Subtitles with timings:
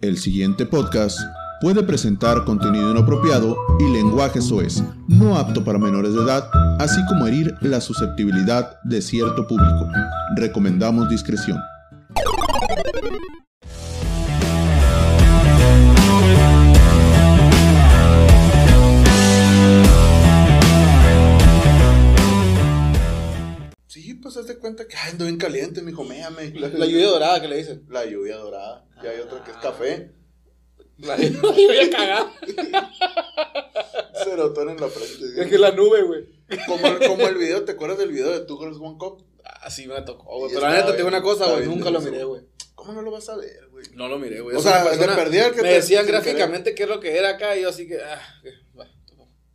[0.00, 1.18] El siguiente podcast
[1.60, 7.26] puede presentar contenido inapropiado y lenguaje soez, no apto para menores de edad, así como
[7.26, 9.88] herir la susceptibilidad de cierto público.
[10.36, 11.58] Recomendamos discreción.
[24.74, 26.50] Cuenta que ay, ando bien caliente, mijo, méame.
[26.54, 27.84] La, La lluvia dorada que le dicen.
[27.88, 28.84] La lluvia dorada.
[29.02, 30.12] Y hay otra que es café.
[30.98, 32.32] La, la lluvia cagada.
[34.24, 35.42] Cerotón en la frente.
[35.42, 36.24] Es que la nube, güey.
[36.66, 39.24] Como, el- como el video, ¿te acuerdas del video de Two Girls One Cup?
[39.62, 40.50] Así me tocó, güey.
[40.54, 41.66] Pero la neta, te digo una cosa, güey.
[41.66, 42.42] Nunca lo miré, güey.
[42.74, 43.84] ¿Cómo no lo vas a ver, güey?
[43.94, 44.56] No lo miré, güey.
[44.56, 47.56] O sea, persona- perdida el que Me decían gráficamente qué es lo que era acá
[47.56, 47.98] y yo así que.
[48.02, 48.20] Ah,
[48.74, 48.90] bueno,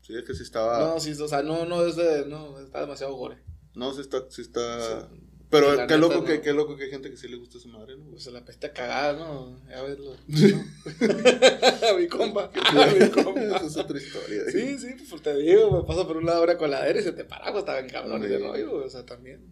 [0.01, 0.79] Sí, es que sí estaba.
[0.79, 2.25] No, sí, o sea, no, no es de.
[2.25, 3.37] No, está demasiado gore.
[3.75, 4.25] No, sí está.
[4.29, 5.01] Sí está...
[5.01, 5.23] Sí.
[5.53, 6.23] Pero qué neta, loco, no.
[6.23, 8.09] que, qué loco que hay gente que sí le gusta esa madre, ¿no?
[8.09, 9.55] Pues la peste cagada, ¿no?
[9.71, 10.15] A verlo.
[10.25, 11.97] No.
[11.99, 12.49] mi compa.
[12.99, 13.39] Mi compa.
[13.57, 14.45] Esa es otra historia.
[14.51, 17.23] Sí, sí, pues te digo, me paso por un lado una coladera y se te
[17.23, 19.45] para, pues estaba en cabrón ese rollo, o sea, también.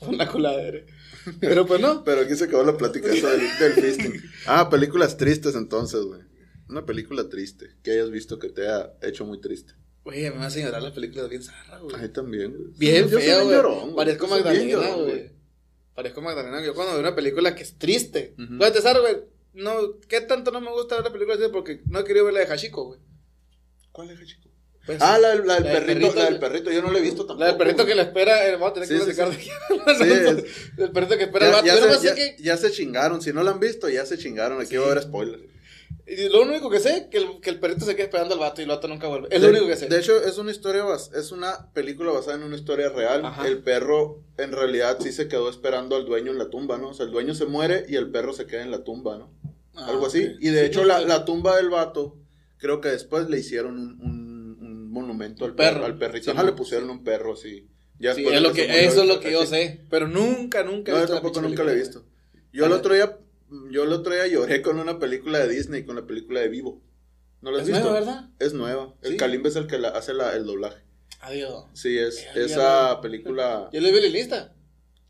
[0.00, 0.80] Una coladera.
[1.38, 2.02] Pero pues no.
[2.02, 4.22] Pero aquí se acabó la plática esa del, del fisting.
[4.46, 6.22] Ah, películas tristes entonces, güey.
[6.70, 9.74] Una película triste que hayas visto que te ha hecho muy triste.
[10.08, 11.94] Oye, me vas a llorar las películas bien zarra, güey.
[11.94, 12.70] A mí también, güey.
[12.78, 13.60] Bien Yo feo, güey.
[13.60, 13.94] güey.
[13.96, 15.30] Parezco soy Magdalena, güey.
[15.94, 16.64] Parezco Magdalena.
[16.64, 18.34] Yo cuando veo una película que es triste.
[18.38, 18.54] Ujú.
[18.56, 19.16] Voy a empezar, güey.
[19.52, 21.52] No, ¿qué tanto no me gusta ver la película triste?
[21.52, 23.00] Porque no he querido ver la de Hachiko, güey.
[23.92, 24.48] ¿Cuál es, chico?
[24.86, 26.90] Pues, Ah, la, del- la del La perrito, perrito, la del el- perrito, yo no
[26.90, 27.40] la he visto tampoco.
[27.40, 27.96] La del perrito que güey.
[27.96, 29.36] la espera, eh, vamos a tener Sí, que platicar sí.
[29.36, 31.66] de Sí, quién El perrito que espera el Ya, vato.
[31.66, 32.36] ya se, sé ya- que.
[32.42, 33.20] ya se chingaron.
[33.20, 34.58] Si no la han visto, ya se chingaron.
[34.62, 35.42] Aquí va a haber spoilers.
[36.08, 38.60] Y Lo único que sé que el, que el perrito se queda esperando al vato
[38.60, 39.28] y el vato nunca vuelve.
[39.30, 39.88] Es De- lo único que sé.
[39.88, 40.84] De hecho, es una historia,
[41.14, 43.24] es una película basada en una historia real.
[43.24, 43.46] Ajá.
[43.46, 46.88] El perro, en realidad, sí se quedó esperando al dueño en la tumba, ¿no?
[46.90, 49.30] O sea, el dueño se muere y el perro se queda en la tumba, ¿no?
[49.74, 50.24] Ah, Algo así.
[50.24, 50.30] ok.
[50.40, 51.04] Y de Sí, hecho, no, la, sí.
[51.06, 52.16] la tumba del vato,
[52.56, 55.84] creo que después le hicieron un, un, un monumento al perro, perro.
[55.86, 56.24] al perrito.
[56.24, 57.68] Sí, Ajá, no, le pusieron un perro así.
[58.00, 59.48] Ya Sí, es lo que, eso es lo que yo sí.
[59.48, 59.80] sé.
[59.90, 62.04] Pero nunca, nunca yo tampoco nunca la he visto.
[62.52, 63.18] Yo el otro día,
[63.70, 66.82] yo el otro día lloré con una película de Disney, con la película de Vivo.
[67.40, 67.84] ¿No la has Es visto?
[67.90, 68.28] nueva, ¿verdad?
[68.38, 68.94] Es nueva.
[69.02, 69.16] El Sí.
[69.16, 70.82] Kalimba es el que la, hace la- el doblaje.
[71.20, 71.64] Adiós.
[71.74, 73.68] Sí, es esa la- película.
[73.72, 74.54] Yo no es violinista.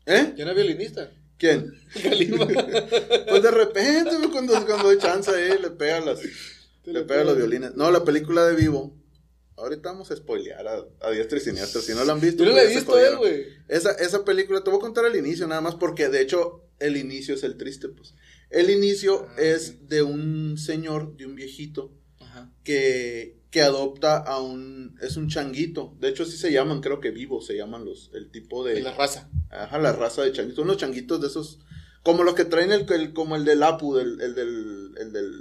[0.05, 0.33] ¿Eh?
[0.37, 1.11] Yo no es violinista.
[1.37, 1.73] ¿Quién?
[2.03, 2.47] Kalimba.
[3.29, 6.19] Pues de repente, cuando, cuando hay chance ahí, le pega las,
[6.85, 7.75] le pega los violines.
[7.75, 8.95] No, la película de Vivo.
[9.57, 11.81] Ahorita vamos a spoilear a, a diestra y siniestra.
[11.81, 13.45] Si no la han visto, Yo no la he visto, eh, güey.
[13.67, 16.95] Esa, esa película, te voy a contar el inicio nada más, porque de hecho, el
[16.95, 18.13] inicio es el triste, pues.
[18.49, 22.51] El inicio Ah, es de un señor, de un viejito, Ajá.
[22.63, 24.97] que, que adopta a un.
[25.01, 25.95] Es un changuito.
[25.99, 28.09] De hecho, así se llaman, creo que vivos se llaman los.
[28.13, 28.81] El tipo de.
[28.81, 29.29] La raza.
[29.49, 30.63] Ajá, la raza de changuitos.
[30.63, 31.59] Unos changuitos de esos.
[32.03, 34.91] Como los que traen el, el- como el del Apu, del, el del.
[34.97, 35.31] El del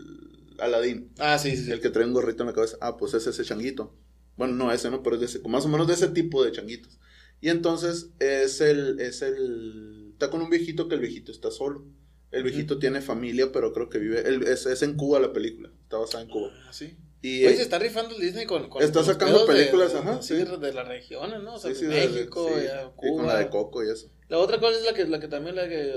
[0.58, 1.12] Aladín.
[1.18, 1.70] Ah, sí, sí, sí.
[1.72, 2.76] El que trae un gorrito en la cabeza.
[2.80, 3.94] Ah, pues es ese changuito.
[4.36, 5.02] Bueno, no ese, ¿no?
[5.02, 6.98] Pero es de ese, más o menos de ese tipo de changuitos.
[7.40, 9.00] Y entonces es el.
[9.00, 10.10] Es el.
[10.12, 11.86] Está con un viejito que el viejito está solo.
[12.30, 14.20] El viejito tiene familia, pero creo que vive.
[14.26, 15.70] él- es, es en Cuba la película.
[15.82, 16.50] Está basada en Cuba.
[16.66, 16.96] Ah, sí.
[17.20, 18.68] Y Oye, se está rifando el Disney con.
[18.68, 21.54] con Está sacando películas, de, ajá, sí, de, las regiones, ¿no?
[21.54, 23.16] O sea, sí, sí, México, sí, ya, y Cuba.
[23.16, 24.08] con la de Coco y eso.
[24.28, 25.90] La otra cosa es la que, la que también la que.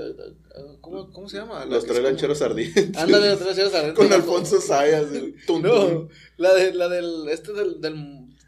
[0.80, 1.60] ¿Cómo, cómo se llama?
[1.60, 2.96] La Los tres lancheros ardientes.
[2.96, 3.94] Ándale, los tres lancheros ardientes.
[4.04, 5.12] Con Alfonso Sayas.
[5.12, 7.28] el No, la, de, la del.
[7.28, 7.80] Este del.
[7.80, 7.94] del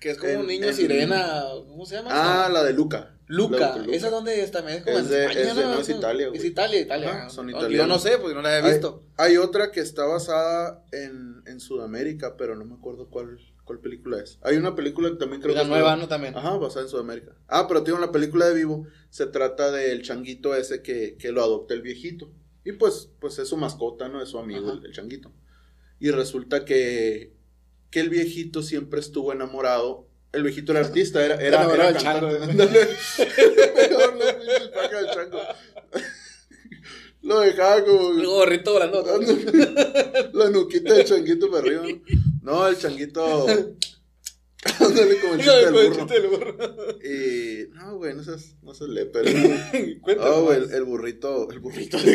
[0.00, 1.44] que es como En- un niño en- sirena.
[1.68, 2.10] ¿Cómo se llama?
[2.12, 3.13] Ah, la de Luca.
[3.26, 3.76] Luca.
[3.76, 4.78] La ¿Esa dónde es también?
[4.78, 6.38] Es como Es de- España, es de- no, es Italia, güey.
[6.38, 7.24] Es Italia, Italia.
[7.24, 7.88] Ah, son no, Yo italianos.
[7.88, 9.02] no sé, porque no la he visto.
[9.16, 14.20] Hay, otra que está basada en, en Sudamérica, pero no me acuerdo cuál, cuál película
[14.20, 14.38] es.
[14.42, 16.06] Hay una película que también creo la que es nueva, ¿no?
[16.08, 16.36] También.
[16.36, 17.32] Ajá, basada en Sudamérica.
[17.48, 18.86] Ah, pero tiene la película de Vivo.
[19.10, 22.30] Se trata del changuito ese que, que lo adopta el viejito.
[22.64, 24.22] Y pues, pues es su mascota, ¿no?
[24.22, 25.32] Es su amigo, el, el changuito.
[26.00, 27.32] Y resulta que,
[27.90, 30.08] que el viejito siempre estuvo enamorado.
[30.34, 32.28] El viejito era artista, era, era, era del chango.
[32.30, 32.62] cantante.
[32.62, 32.88] Ándale.
[33.74, 35.40] Peor, la pinche paca del chango.
[37.22, 38.10] Lo dejaba como.
[38.20, 39.02] El gorrito volando.
[40.32, 41.86] La nuquita del changuito para arriba.
[42.42, 42.66] ¿no?
[42.68, 43.46] El changuito.
[44.80, 45.96] Ándale como el chiste del Con el burro.
[46.06, 46.56] chiste del burro.
[47.04, 47.68] Y.
[47.74, 49.20] No, güey, no seas, no seas lepe.
[50.02, 51.50] Cuéntame No, güey, el, el burrito.
[51.50, 51.96] El burrito.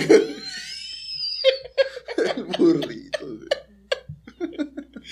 [2.18, 3.48] el burrito, güey.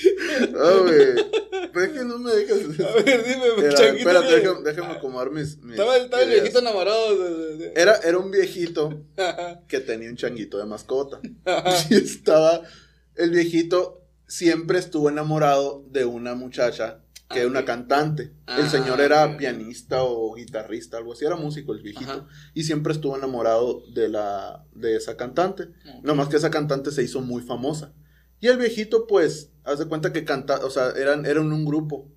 [0.03, 1.25] Güey.
[1.73, 2.59] Pero es que no me dejas.
[2.79, 4.09] A ver, dime, Era- changuito.
[4.09, 5.57] espérate, déjame, déjame acomodar mis.
[5.59, 6.97] mis Estaba, estaba el viejito enamorado.
[7.75, 9.03] Era, era un viejito
[9.67, 11.19] que tenía un changuito de mascota.
[11.89, 12.61] Y estaba.
[13.15, 16.99] El viejito siempre estuvo enamorado de una muchacha
[17.29, 17.65] que Ah, era una ok.
[17.65, 18.31] cantante.
[18.45, 22.09] Ah, el señor era pianista o guitarrista, algo así, era músico el viejito.
[22.11, 22.27] Ajá.
[22.53, 25.63] Y siempre estuvo enamorado de, la, de esa cantante.
[25.63, 26.03] Ok.
[26.03, 27.91] Nomás que esa cantante se hizo muy famosa.
[28.39, 32.09] Y el viejito, pues, haz de cuenta que canta, o sea, eran, eran un grupo.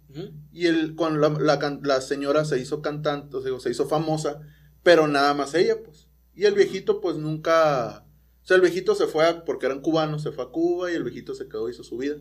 [0.53, 4.41] Y él, cuando la, la la señora se hizo cantante, o sea, se hizo famosa,
[4.83, 6.09] pero nada más ella, pues.
[6.35, 8.07] Y el viejito, pues nunca.
[8.43, 10.95] O sea, el viejito se fue a, porque eran cubanos, se fue a Cuba y
[10.95, 12.17] el viejito se quedó, hizo su vida.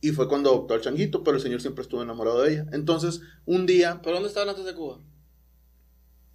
[0.00, 2.66] Y fue cuando adoptó al changuito, pero el señor siempre estuvo enamorado de ella.
[2.72, 5.00] Entonces, un día, ¿Pero dónde estaban antes de Cuba?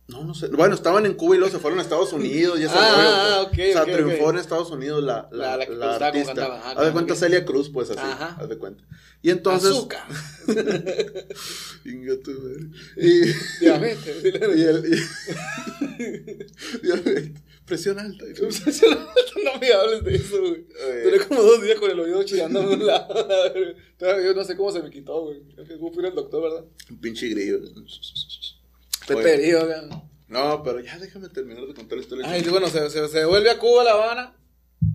[0.09, 2.63] No, no sé, bueno, estaban en Cuba y luego se fueron a Estados Unidos y
[2.63, 3.75] ese Ah, ah, pues.
[3.75, 6.05] ok, o sea, triunfó en Estados Unidos la, la, La- la que la cantaba como
[6.05, 6.33] artista.
[6.35, 6.61] cantaba.
[6.65, 7.15] Ah, haz de cuenta.
[7.15, 8.37] Celia Cruz, pues así, Ajá.
[8.39, 8.83] haz de cuenta.
[9.21, 9.71] Y entonces...
[9.71, 10.07] Azúcar.
[11.85, 13.19] Y...
[13.61, 14.23] Diabetes.
[14.23, 14.85] Y el.
[15.99, 17.31] y- Diabetes.
[17.65, 18.25] Presión alta.
[18.25, 18.33] y-
[19.43, 20.65] no me hables de eso, güey.
[20.79, 23.13] Eh, Duré como dos días con el oído chillando de un lado.
[23.99, 25.41] Yo no sé cómo se me quitó, güey.
[25.93, 26.65] Fui al doctor, ¿verdad?
[26.89, 27.59] un pinche grillo.
[29.17, 29.79] Pepe herido, güey.
[30.27, 32.25] No, pero ya déjame terminar de contar la historia.
[32.27, 32.51] Ay, changuito.
[32.51, 34.35] bueno, se, se, se vuelve a Cuba, La Habana.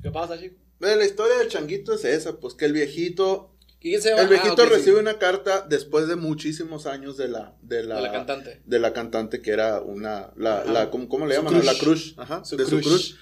[0.03, 0.57] ¿Qué pasa, chico?
[0.81, 3.51] La historia del changuito es esa, pues que el viejito.
[3.81, 4.71] El viejito Ah, sí.
[4.75, 7.55] recibe una carta después de muchísimos años de la.
[7.61, 8.63] De la, De la cantante.
[8.65, 10.31] de la cantante que era una.
[10.37, 11.53] La, la, ¿cómo, cómo le llaman?
[11.53, 11.65] crush.
[11.67, 12.15] La crush.
[12.17, 12.45] Ajá.
[12.45, 12.83] Su de crush.
[12.83, 13.15] su crush.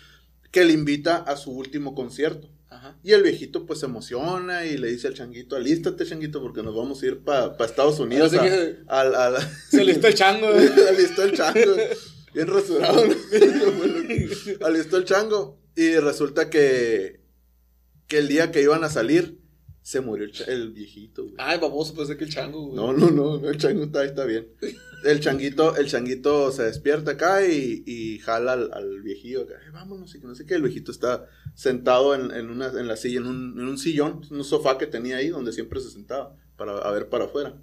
[0.53, 2.49] Que le invita a su último concierto.
[2.83, 2.97] Ajá.
[3.05, 6.75] Y el viejito pues se emociona y le dice al changuito, alístate changuito porque nos
[6.75, 8.35] vamos a ir para Estados Unidos.
[8.35, 9.37] A, que- al- al-
[9.71, 10.69] Se listó el chango, güey.
[10.89, 11.77] alistó el chango.
[12.35, 13.05] Bien rasurado.
[14.65, 15.61] alistó el chango.
[15.77, 17.21] Y resulta que,
[18.09, 19.39] que el día que iban a salir,
[19.83, 21.23] se murió el, el viejito.
[21.25, 21.35] güey.
[21.39, 22.77] Ay, baboso, pensé que el chango, güey.
[22.77, 24.49] No, no, no, no, el chango está, está bien.
[25.05, 29.55] El changuito, el changuito se despierta acá y, y jala al, al viejillo acá.
[29.67, 30.55] "Eh, vámonos, y que no sé qué.
[30.55, 34.21] El viejito está sentado en, en una, en la silla, en un, en un sillón,
[34.31, 37.61] un sofá que tenía ahí donde siempre se sentaba para a ver para afuera.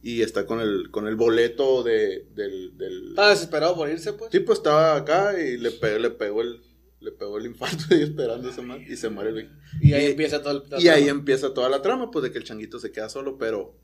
[0.00, 3.08] Y está con el, con el boleto de, del, del...
[3.10, 4.30] Estaba desesperado por irse, pues.
[4.32, 6.60] Sí, pues estaba acá y le, pe- le pegó el,
[7.00, 9.56] le pegó el infarto ahí esperando ese man y se muere el viejito.
[9.80, 10.82] Y ahí y- empieza todo el.
[10.82, 13.74] Y ahí empieza toda la trama, pues de que el changuito se queda solo, pero.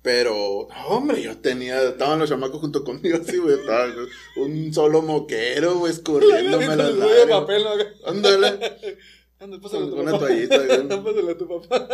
[0.00, 1.82] Pero, no, hombre, yo tenía.
[1.82, 3.56] Estaban los chamacos junto conmigo así, güey.
[3.58, 3.86] Estaba
[4.36, 7.70] un solo moquero, güey, escurriéndome Con las de papel, ¿no?
[8.08, 8.96] Ándale.
[9.40, 10.26] Anda, pásale a tu Una papá.
[10.26, 10.88] toallita, güey.
[11.04, 11.88] Pásale a tu papá.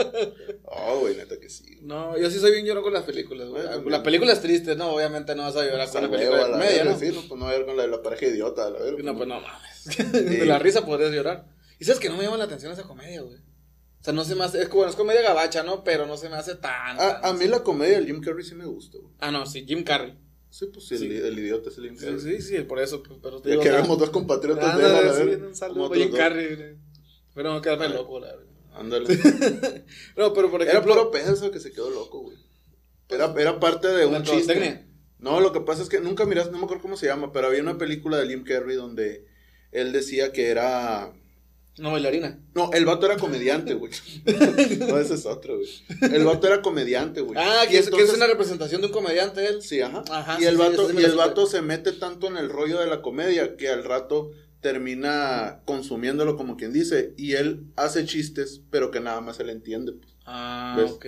[0.65, 1.79] Oh, güey, neta que sí.
[1.83, 3.63] No, yo sí soy bien llorón con las películas, güey.
[3.67, 6.51] Bueno, Las películas tristes, no, obviamente no vas a llorar con una película de la
[6.59, 6.99] comedia, ¿no?
[6.99, 9.03] Sí, no, pues no voy a ver con la de la pareja idiota, la verga.
[9.03, 9.74] No, pues no mames.
[10.13, 11.47] De la risa podrías llorar.
[11.79, 13.37] Y sabes que no me llama la atención esa comedia, güey.
[13.37, 14.63] O sea, no se me hace.
[14.63, 15.83] Es como, es comedia gabacha, ¿no?
[15.85, 16.97] Pero no se me hace tan.
[17.01, 19.13] A, tan- a mí la comedia del Jim Carrey sí me gusta, güey.
[19.19, 20.19] Ah, no, sí, Jim Carrey.
[20.51, 21.07] Sí, pues sí, Sí.
[21.07, 22.21] El, el idiota es el Jim Sí, Carrey.
[22.21, 23.03] sí, sí, por eso.
[23.03, 25.91] pues, Pero te Ya digo, que vemos dos compatriotas de él, a sí, un saludo
[25.95, 26.13] Jim.
[26.13, 26.55] Carrey.
[26.55, 26.77] güey.
[27.35, 28.45] Pero no quedarme loco, la verdad.
[28.75, 29.07] Ándale.
[30.17, 30.95] No, pero por Era ejemplo.
[30.95, 32.37] puro pedazo que se quedó loco, güey.
[33.09, 34.87] Era, era parte de un chiste.
[35.19, 37.47] No, lo que pasa es que nunca miras, no me acuerdo cómo se llama, pero
[37.47, 39.27] había una película de Jim Carrey donde
[39.75, 41.13] él decía que era...
[41.77, 42.39] No, bailarina.
[42.55, 43.91] No, el vato era comediante, güey.
[44.79, 45.69] no, ese es otro, güey.
[46.15, 47.37] El vato era comediante, güey.
[47.37, 49.61] Ah, que, es, que es entonces- una representación de un comediante él.
[49.61, 50.05] Sí, ajá.
[50.09, 52.79] Ajá, y el sí, vato, sí y el vato se mete tanto en el rollo
[52.79, 54.31] de la comedia que al rato
[54.61, 57.13] termina consumiéndolo como quien dice.
[57.17, 59.93] Y él hace chistes, pero que nada más él entiende.
[59.93, 60.15] pues.
[60.27, 60.93] Ah, ¿Ves?
[60.93, 61.07] ok.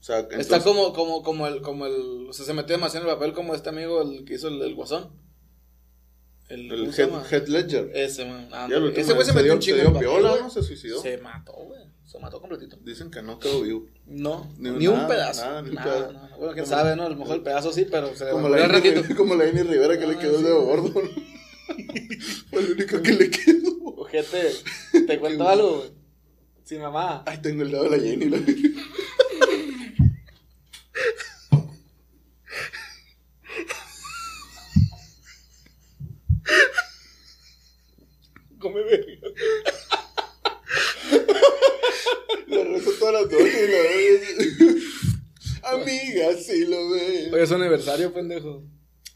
[0.00, 3.04] O sea, Está entonces- como, como, como el, como el, o sea, se metió demasiado
[3.04, 5.10] en el papel como este amigo el que hizo el, el guasón.
[6.50, 7.90] El, el ¿cómo se head, Ledger.
[7.94, 8.48] Ese, man.
[8.68, 10.36] Lo último Ese güey se metió un chingo piola.
[10.40, 10.50] ¿no?
[10.50, 11.00] Se suicidó.
[11.00, 11.80] Se mató, güey.
[12.04, 12.76] Se mató completito.
[12.82, 13.86] Dicen que no quedó vivo.
[14.06, 15.44] No, Ni ni, nada, un pedazo.
[15.44, 16.12] nada, ni un pedazo.
[16.12, 16.36] nada.
[16.36, 17.02] Bueno, quién Como- sabe, ¿no?
[17.04, 19.02] A lo mejor el pedazo sí, pero se Como la, ratito.
[19.16, 20.90] Como la Amy Rivera que le Ah, quedó el dedo gordo.
[22.50, 23.70] Fue el único que le quedó.
[23.96, 24.50] Ojete,
[25.06, 25.90] te cuento algo, güey.
[26.64, 27.22] Sin mamá.
[27.26, 28.24] Ay, tengo el dedo de la Jenny.
[28.28, 28.38] la-
[38.58, 39.28] Come verga.
[42.48, 44.76] La rezo todas las noches y la veo.
[45.62, 46.98] Amiga, sí lo ve.
[47.00, 48.62] Hoy es su aniversario, pendejo.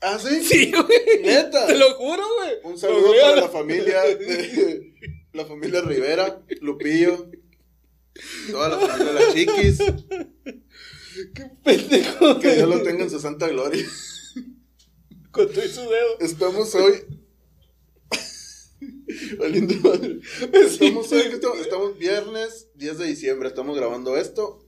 [0.00, 0.42] ¿Ah, sí?
[0.42, 1.22] Sí, güey.
[1.22, 1.68] Neta.
[1.68, 2.54] Te lo juro, güey.
[2.64, 4.92] Un saludo para la familia de,
[5.32, 7.30] la familia Rivera, Lupillo,
[8.50, 9.78] toda la familia de las chiquis,
[11.32, 12.40] Qué pendejo.
[12.40, 13.86] que Dios lo tenga en su santa gloria.
[15.30, 16.18] Con todo y su dedo.
[16.18, 17.04] Estamos hoy.
[19.38, 20.18] Valiendo madre.
[20.52, 21.22] Estamos hoy,
[21.60, 24.63] estamos viernes 10 de diciembre, estamos grabando esto.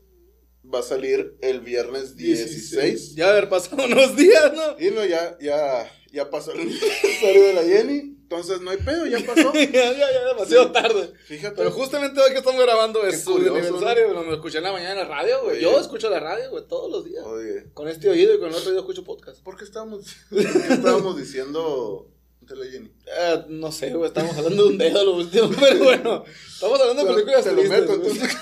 [0.73, 3.15] Va a salir el viernes 16.
[3.15, 4.85] Ya haber pasado unos días, ¿no?
[4.85, 8.17] Y no, ya, ya, ya pasó el aniversario de la Jenny.
[8.29, 9.53] Entonces no hay pedo, ya pasó.
[9.55, 11.13] ya, ya, ya, demasiado tarde.
[11.27, 11.55] Fíjate.
[11.57, 14.25] Pero justamente hoy que estamos grabando es su aniversario, ¿no?
[14.25, 15.61] me escuché en la mañana en la radio, güey.
[15.61, 17.25] Yo escucho la radio, güey, todos los días.
[17.25, 17.71] Oye.
[17.73, 19.41] Con este oído y con el otro oído escucho podcast.
[19.45, 22.11] ¿Por qué estábamos, ¿por qué estábamos diciendo
[22.49, 22.91] Jenny?
[23.07, 27.05] Eh, no sé, güey, estábamos hablando de un dedo lo último, pero bueno, estamos hablando
[27.05, 28.37] de películas te lo meto, entonces.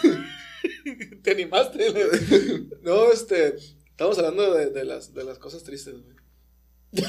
[1.23, 1.93] Te animaste.
[2.83, 6.17] no, este, estamos hablando de, de, las, de las cosas tristes, güey.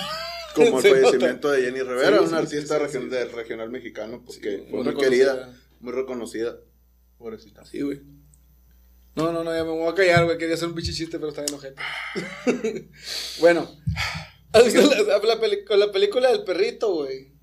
[0.55, 5.53] Como el fallecimiento de Jenny Rivera, una artista del regional mexicano, porque fue muy querida,
[5.81, 6.57] muy reconocida.
[7.17, 7.65] Pobrecita.
[7.65, 8.01] Sí, güey.
[9.15, 10.37] No, no, no, ya me voy a callar, güey.
[10.37, 12.89] Quería hacer un pinche chiste, pero está bien ojete.
[13.39, 13.69] bueno.
[14.53, 17.34] la, con la película del perrito, güey.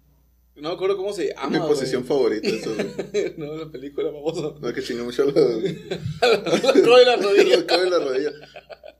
[0.54, 1.48] No me acuerdo cómo se llama.
[1.48, 3.34] mi posición favorita, eso, güey.
[3.38, 4.54] no, la película, famosa.
[4.60, 5.32] No, que chingue mucho la.
[5.40, 7.64] la y la rodilla.
[7.66, 8.32] la y la rodilla.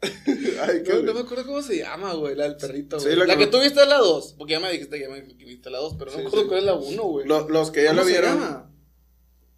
[0.62, 2.98] Ay, no, no, me acuerdo cómo se llama, güey, la del perrito.
[2.98, 4.34] Sí, la, que, tú viste es la 2.
[4.38, 6.58] Porque ya me dijiste que ya me viste la 2, pero no me acuerdo cuál
[6.60, 7.26] es la 1, güey.
[7.26, 8.72] Los, que ya la vieron.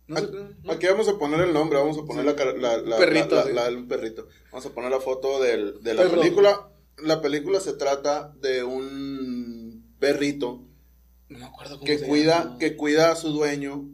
[0.07, 0.27] No sé,
[0.69, 3.89] Aquí vamos a poner el nombre, vamos a poner la, la, la, perrito, la, un
[3.89, 4.29] perrito.
[4.51, 6.69] Vamos a poner la foto del, de la película.
[6.99, 10.61] La película se trata de un perrito
[11.29, 13.89] no me acuerdo cómo que cuida que cuida a su dueño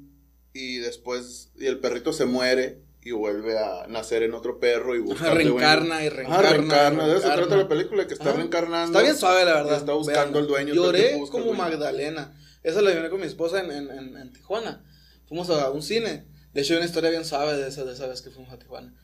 [0.53, 4.99] y después y el perrito se muere y vuelve a nacer en otro perro y
[4.99, 6.49] busca reencarna y reencarna.
[6.49, 7.07] Ah, reencarna.
[7.07, 8.99] De eso se trata la película, que está reencarnando.
[8.99, 9.79] Está bien suave, la verdad.
[9.79, 10.75] Está buscando el dueño.
[10.75, 12.37] Lloré como Magdalena.
[12.63, 14.85] Esa la vi con mi esposa en, en, en, Tijuana.
[15.27, 16.27] Fuimos a un cine.
[16.53, 18.59] De hecho, hay una historia bien suave de esa, de esa vez que fuimos a
[18.59, 18.95] Tijuana.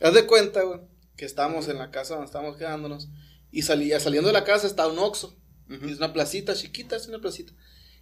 [0.00, 0.80] Haz de cuenta, güey,
[1.16, 3.08] que estábamos en la casa donde estábamos quedándonos.
[3.52, 5.36] Y salía, saliendo de la casa está un Oxxo.
[5.68, 7.52] Es una placita chiquita, es una placita.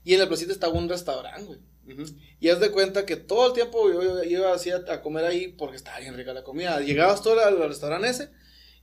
[0.04, 1.60] Y en la placita estaba un restaurante, güey.
[2.40, 5.76] Y haz de cuenta que todo el tiempo yo, iba así a, comer ahí porque
[5.76, 6.80] estaba bien rica la comida.
[6.80, 8.30] Llegabas todo al, restaurante ese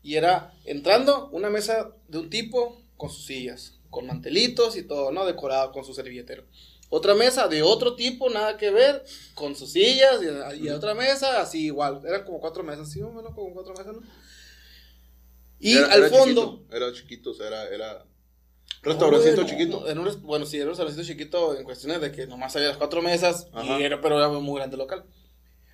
[0.03, 5.11] y era entrando una mesa de un tipo con sus sillas, con mantelitos y todo,
[5.11, 5.25] ¿no?
[5.25, 6.45] Decorado con su servilletero.
[6.89, 9.03] Otra mesa de otro tipo, nada que ver,
[9.35, 10.19] con sus sillas
[10.57, 12.01] y, otra mesa, así igual.
[12.05, 14.01] Eran como cuatro mesas, sí, o menos como cuatro mesas, ¿no?
[15.59, 16.65] Y al fondo.
[16.71, 18.05] era chiquito, era, era
[18.81, 19.89] Restaurancito chiquito.
[19.89, 22.77] en un, bueno, sí, era un restaurancito chiquito en cuestiones de que nomás había las
[22.77, 25.05] cuatro mesas, y era, pero era muy grande local.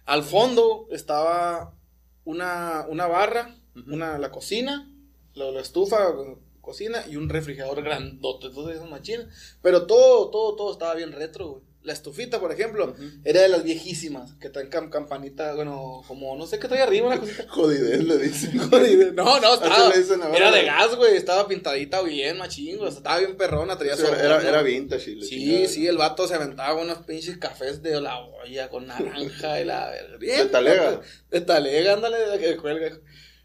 [0.06, 1.76] Al fondo estaba
[2.24, 3.56] una, una barra,
[3.88, 4.92] una, la cocina,
[5.34, 6.14] la, la, estufa,
[6.62, 9.58] cocina y un refrigerador grandote, entonces esas machinas.
[9.62, 11.64] Pero todo, todo, todo estaba bien retro, güey.
[11.86, 16.58] La estufita, por ejemplo, era de las viejísimas, que traen campanita, bueno, como, no sé
[16.58, 17.46] qué trae arriba, una cosita.
[17.50, 18.58] Jodidez le dicen.
[18.70, 19.13] Jodidez.
[19.13, 19.94] No, no, estaba,
[20.36, 24.63] era de gas, güey, estaba pintadita bien, machín, estaba bien perrona, traía su era, era,
[24.63, 25.22] vintage.
[25.22, 29.65] sí, sí, el vato se aventaba unos pinches cafés de la olla con naranja y
[29.65, 29.92] la...
[30.20, 31.01] Bien, de talega.
[31.30, 33.00] De talega, ándale, de la que cuelga.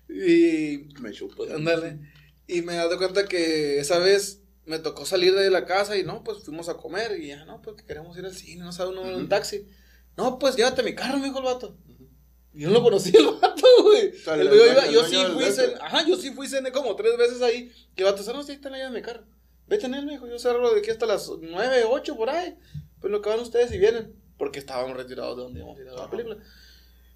[0.08, 0.88] Y...
[1.00, 1.44] Me chupo.
[1.44, 1.98] Ándale.
[2.46, 4.39] Y me he dado cuenta que esa vez
[4.70, 7.60] me tocó salir de la casa y no, pues fuimos a comer y ya, no,
[7.60, 9.66] pues queremos ir al cine, no sabe uno en un taxi.
[10.16, 11.76] No, pues llévate mi carro, me dijo el vato.
[12.52, 14.12] Yo no lo conocí el vato, güey.
[14.92, 15.44] yo sí fui,
[15.80, 17.72] ajá, yo sí fui cené como tres veces ahí.
[17.96, 19.24] Que el vato, no, sí, está la llave de mi carro.
[19.66, 22.56] Vete en él, me dijo, yo cerro de aquí hasta las nueve, ocho, por ahí.
[23.00, 24.14] Pues lo que van ustedes y vienen.
[24.38, 26.36] Porque estábamos retirados de donde íbamos a ir a la película.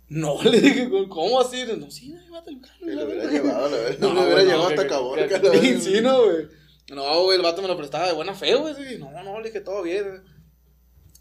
[0.08, 1.64] No, le dije, ¿cómo así?
[1.78, 2.78] No, sí, llévate el carro.
[2.80, 3.98] lo hubiera llevado, la verdad.
[4.00, 5.40] No, lo hubiera llevado hasta Caborca.
[5.80, 6.63] Sí, no, güey.
[6.88, 8.98] No, güey, el vato me lo prestaba de buena fe, güey.
[8.98, 10.22] No, no, le dije, todo bien.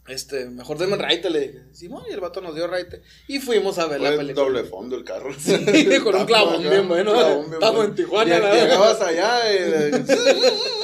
[0.08, 1.64] Este, mejor denme raite, le dije.
[1.72, 3.02] Simón, y el vato nos dio raite.
[3.30, 4.46] Y fuimos a ver la película.
[4.46, 5.34] doble fondo el carro.
[5.40, 5.54] Sí,
[6.04, 7.14] con un clavón bien bueno.
[7.54, 8.40] Estamos en Tijuana.
[8.54, 9.92] Llegabas allá y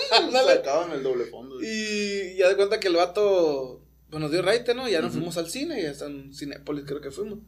[0.48, 1.58] sacaban el doble fondo.
[1.62, 4.88] Y ya de cuenta que el vato pues, nos dio raite, ¿no?
[4.88, 7.40] Y ya nos fuimos al cine, ya está en Cinépolis creo que fuimos.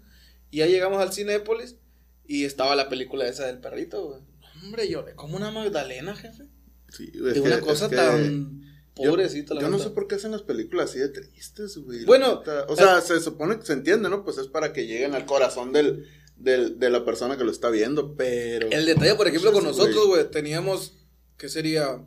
[0.49, 1.77] Y ya llegamos al Cinépolis
[2.27, 4.19] y estaba la película esa del perrito, güey.
[4.61, 6.49] Hombre, lloré como una Magdalena, jefe
[6.97, 8.61] de una cosa tan
[8.95, 9.55] pobrecita.
[9.55, 12.05] Yo, yo no sé por qué hacen las películas así de tristes, güey.
[12.05, 14.23] Bueno, o sea, se supone que se entiende, ¿no?
[14.23, 17.69] Pues es para que lleguen al corazón del, del, de la persona que lo está
[17.69, 18.69] viendo, pero.
[18.71, 20.97] El detalle, por ejemplo, con nosotros, güey, teníamos,
[21.37, 22.03] ¿qué sería?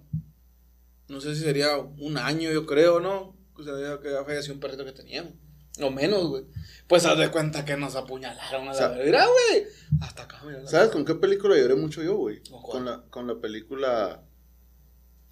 [1.08, 3.36] No sé si sería un año, yo creo, ¿no?
[3.56, 5.32] O sea, que falleció un perrito que teníamos.
[5.80, 6.44] O menos, güey.
[6.86, 9.64] Pues haz de cuenta que nos apuñalaron a la verdad, güey.
[10.00, 10.66] Hasta acá, mira.
[10.68, 12.40] ¿Sabes con qué película lloré mucho yo, güey?
[12.70, 14.22] Con la, con la película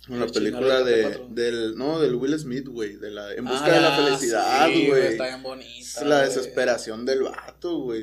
[0.08, 3.94] una película de, del, no, del Will Smith, güey, de la, en busca de la
[3.94, 5.06] ah, felicidad, güey.
[5.06, 6.04] está bien bonita.
[6.04, 8.02] La desesperación del vato, güey.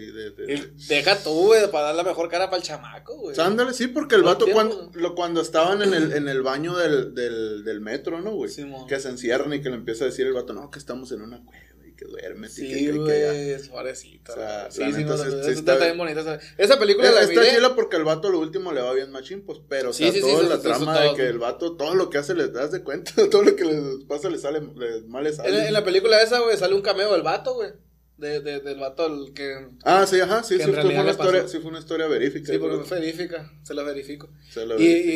[0.88, 3.38] Deja tú, güey, para dar la mejor cara para el chamaco, güey.
[3.38, 7.14] Ándale, sí, porque el vato cuando, lo, cuando estaban en el, en el baño del,
[7.14, 8.50] del, del metro, ¿no, güey?
[8.88, 11.22] que se encierran y que le empieza a decir el vato, no, que estamos en
[11.22, 11.69] una cueva
[12.00, 12.58] que duermes.
[12.58, 14.32] y que- Sí, güey, es pobrecita.
[14.34, 16.22] O sea, sí, sí, no, sí- sí está- está bien bonita.
[16.22, 17.16] Esa, esa película ya.
[17.16, 19.94] la Está chila porque el vato lo último le va bien machín, pues, pero, o
[19.94, 22.10] Sí, sea, sí, sí, toda eso- la eso trama de que el vato, todo lo
[22.10, 25.24] que hace le das de cuenta, todo lo que le pasa le sale, le, mal
[25.26, 25.50] le sale.
[25.60, 27.72] En, en la película esa, güey, sale un cameo del vato, güey.
[28.18, 29.68] De, de, del vato el que.
[29.84, 32.52] Ah, sí, ajá, sí, sí, fue una historia, sí fue una historia verífica.
[32.52, 33.50] Sí, porque fue verifica.
[33.64, 34.30] Se la verifico.
[34.52, 35.14] se la Y, verifica.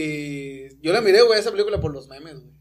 [0.79, 2.53] y yo la miré, güey, esa película por los memes, güey.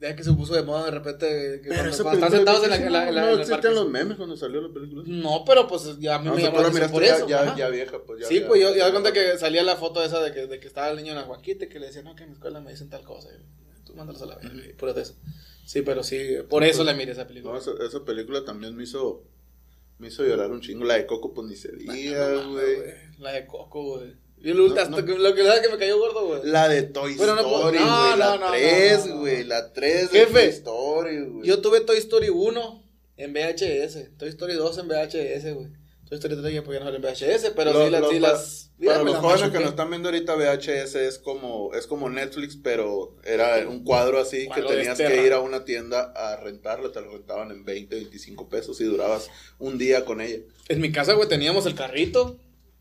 [0.00, 1.60] Ya que se puso de moda de repente.
[1.60, 4.16] Que cuando, están sentados en la, en la, en la- no en existían los memes
[4.16, 5.02] cuando salió la película.
[5.06, 7.56] No, pero pues ya a mí No, me llamó la atención por ya, eso.
[7.56, 8.28] ya, vieja, pues ya.
[8.28, 10.68] Sí, pues yo, yo da cuenta que salía la foto esa de que, de que
[10.68, 12.60] estaba el niño en la guaquita y que le decía, no, que en mi escuela
[12.60, 13.28] me dicen tal cosa.
[13.30, 15.16] Y Tú mándalos a la verga, y puro de eso.
[15.66, 17.54] Sí, pero sí, por eso la miré esa película.
[17.54, 19.24] No, esa, esa película también me hizo,
[19.98, 20.84] me hizo llorar un chingo.
[20.84, 22.84] La de Coco, pues ni se diga, güey.
[23.18, 24.14] La de Coco, güey.
[24.42, 25.04] Y lo, No, hasta no.
[25.04, 26.40] que- lo que da que me cayó gordo, güey.
[26.44, 28.18] La de Toy Bueno, Story, no, güey.
[28.18, 29.20] la no, 3, no, no.
[29.20, 29.44] güey.
[29.44, 31.46] La 3 de Toy Story, güey.
[31.48, 32.84] Yo tuve Toy Story 1
[33.16, 35.66] en VHS, Toy Story 2 en VHS, güey.
[36.08, 38.32] Toy Story 3 ya porque no en VHS, pero Lo- sí, las, lo- sí para-
[38.32, 38.64] las...
[38.82, 43.16] Para los jóvenes que nos están viendo ahorita, VHS es como, es como Netflix, pero
[43.24, 47.00] era un cuadro así Cuadro que tenías que ir a una tienda a rentarla, te
[47.00, 49.28] lo rentaban en 20, 25 pesos y durabas
[49.58, 50.38] un día con ella.
[50.68, 52.38] En mi casa, güey, teníamos el carrito,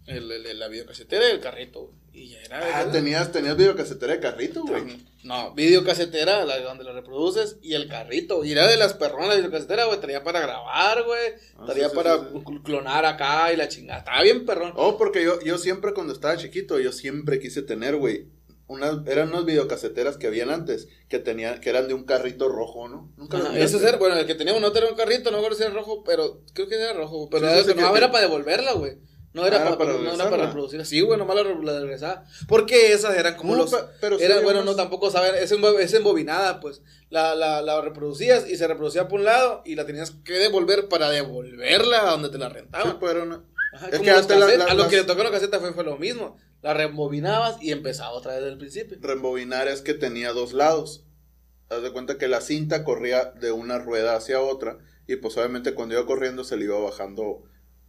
[0.08, 1.96] el, el- la videocasetera y el carrito, güey.
[2.14, 2.80] Y ya era...
[2.80, 5.06] Ah, tenías, tenías videocasetera de carrito, güey.
[5.24, 8.44] No, videocasetera, la donde lo reproduces, y el carrito.
[8.44, 10.00] Y era de las perronas la videocasetera, güey.
[10.00, 11.34] Traía para grabar, güey.
[11.58, 12.40] Ah, sí, para sí, sí.
[12.40, 14.00] cl- clonar acá y la chingada.
[14.00, 14.74] Estaba bien perrón.
[14.78, 18.26] Oh, porque yo, yo siempre cuando estaba chiquito, yo siempre quise tener, güey.
[18.70, 22.90] Unas, eran unas videocaseteras que habían antes, que tenían, que eran de un carrito rojo,
[22.90, 23.14] ¿no?
[23.16, 23.78] Nunca Ajá, miraste?
[23.78, 26.04] era, bueno, el que teníamos no era un carrito, no me acuerdo si era rojo,
[26.04, 27.30] pero creo que era rojo.
[27.30, 28.98] Pero Sí, era, sí, sí, no, que- era para devolverla, güey.
[29.34, 30.32] No era, Ah, para, para no era regresarla.
[30.32, 30.86] para reproducir.
[30.86, 32.24] Sí, güey, nomás la, la regresaba.
[32.48, 33.72] Porque esas eran como No, los.
[33.74, 35.36] pe- pero era, bueno, no, tampoco saben.
[35.36, 36.82] Es, es embobinada, pues.
[37.10, 40.88] La, la, la reproducías y se reproducía por un lado y la tenías que devolver
[40.90, 43.00] para devolverla a donde te la Sí, rentaban.
[43.00, 43.44] pues una-
[43.74, 45.84] Ajá, Es que antes la- a lo las- que le tocó la caseta fue, fue
[45.84, 46.38] lo mismo.
[46.64, 48.98] La rebobinabas y empezaba otra vez desde el principio.
[49.02, 51.04] Rembobinar es que tenía dos lados.
[51.70, 55.74] Haz de cuenta que la cinta corría de una rueda hacia otra y pues obviamente
[55.74, 57.44] cuando iba corriendo se le iba bajando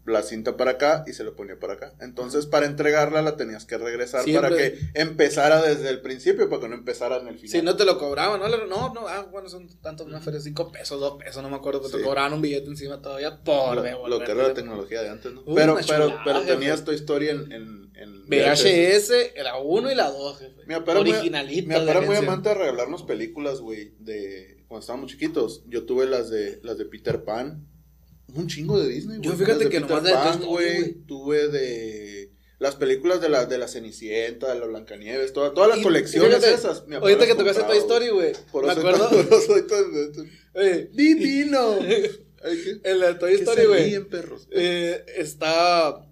[0.09, 1.95] la cinta para acá y se le ponía para acá.
[2.00, 6.69] Entonces para entregarla la tenías que regresar para que empezara desde el principio, para que
[6.69, 7.50] no empezara en el final.
[7.50, 10.71] Si no te lo cobraban, no, no, no, ah, bueno, son tantos, una feria, cinco
[10.73, 11.97] pesos, dos pesos, no me acuerdo, que Sí.
[11.99, 14.19] te cobraban un billete encima todavía por lo, devolver.
[14.21, 15.45] lo que era la tecnología de antes, ¿no?
[15.55, 19.12] Pero pero, pero tenías tu historia en, en, en VHS,
[19.43, 20.62] la 1 y la 2, jefe.
[20.66, 25.62] Mi papá era muy- amante de regalarnos películas, güey, de cuando estábamos chiquitos.
[25.66, 27.66] Yo tuve las de las de Peter Pan.
[28.35, 29.29] Un chingo de Disney, güey.
[29.31, 30.95] Yo fíjate de que Peter nomás Pan, güey.
[31.07, 35.79] Tuve de las películas de la, de la Cenicienta, de la Blancanieves, toda- todas las
[35.79, 36.81] Y colecciones fíjate, esas.
[36.81, 38.33] papá Ahorita que tocaste Toy Story, güey.
[38.53, 39.09] Por Me acuerdo.
[39.47, 41.79] soy tan- Oye, Divino.
[42.85, 43.95] En la Toy Story, güey.
[44.51, 46.05] eh, está.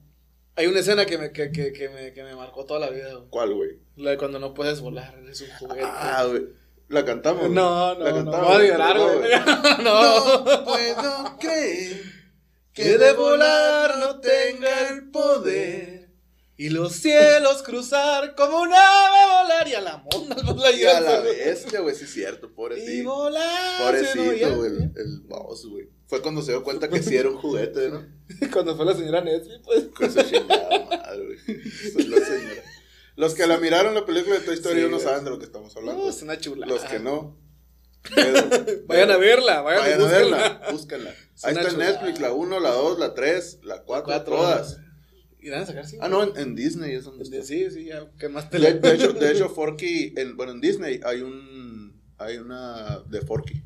[0.58, 3.12] Hay una escena que me, que, que, que me, que me marcó toda la vida,
[3.12, 3.26] güey.
[3.28, 3.70] ¿Cuál, güey?
[3.96, 5.82] La de cuando no puedes volar, es un juguete.
[5.84, 6.46] Ah, güey.
[6.88, 7.50] La cantamos.
[7.50, 8.04] no, güey.
[8.04, 9.30] La no, no, cantamos, voy a llorar, no, güey.
[9.84, 10.44] no.
[10.44, 12.02] No puedo creer
[12.72, 15.96] que de volar no tenga el poder.
[16.58, 21.00] Y los cielos cruzar como un ave volar y a la mona la Y a
[21.00, 23.10] la bestia, güey, sí es cierto, Y pobrecito.
[23.14, 23.44] volar.
[23.44, 25.88] no, ya, Pobrecito, güey, el, el boss, güey.
[26.06, 28.06] Fue cuando se dio cuenta que sí era un juguete, ¿no?
[28.52, 29.84] Cuando fue la señora Netflix, pues.
[29.94, 32.08] Con su chingada madre, güey.
[32.08, 32.62] La señora.
[33.16, 35.46] Los que la miraron la película de Toy Story Sí, no saben de lo que
[35.46, 36.04] estamos hablando.
[36.04, 36.72] No, es una chulada.
[36.72, 37.36] Los que no.
[38.14, 38.48] pero-
[38.86, 40.62] Vayan a verla, vayan, Vayan a verla.
[40.70, 41.10] búsquenla.
[41.34, 41.78] Es Ahí está en.
[41.78, 44.78] Netflix, la 1, la 2, la 3, la 4, todas.
[45.40, 46.04] ¿Y van a sacar cinco?
[46.04, 47.42] Ah, no, en, en Disney es donde está.
[47.42, 50.60] Sí, sí, ya, ¿qué más te De, de hecho, de hecho, Forky, en, bueno, en
[50.60, 53.62] Disney hay un, hay una de Forky.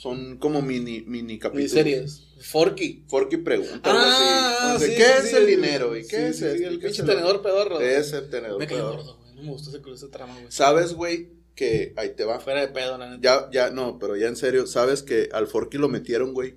[0.00, 1.72] Son como mini, mini capítulos.
[1.74, 2.26] Miniseries.
[2.40, 3.04] Forky.
[3.06, 4.86] Forky pregunta, Ah, así.
[4.86, 5.94] sí, ¿Qué sí, es sí, el dinero?
[5.94, 6.66] ¿Y qué es sí, esto?
[6.68, 7.80] el ¿Y qué pinche tenedor pedorro.
[7.80, 8.58] Es el tenedor.
[8.58, 8.96] Me pedorro.
[8.96, 9.34] gordo, güey.
[9.34, 10.46] No me gustó ese, ese trama, güey.
[10.48, 11.28] ¿Sabes, güey?
[11.54, 12.40] Que ahí te va.
[12.40, 13.20] Fuera de pedo, la neta.
[13.20, 16.56] Ya, ya, no, pero ya en serio, ¿sabes que al Forky lo metieron, güey?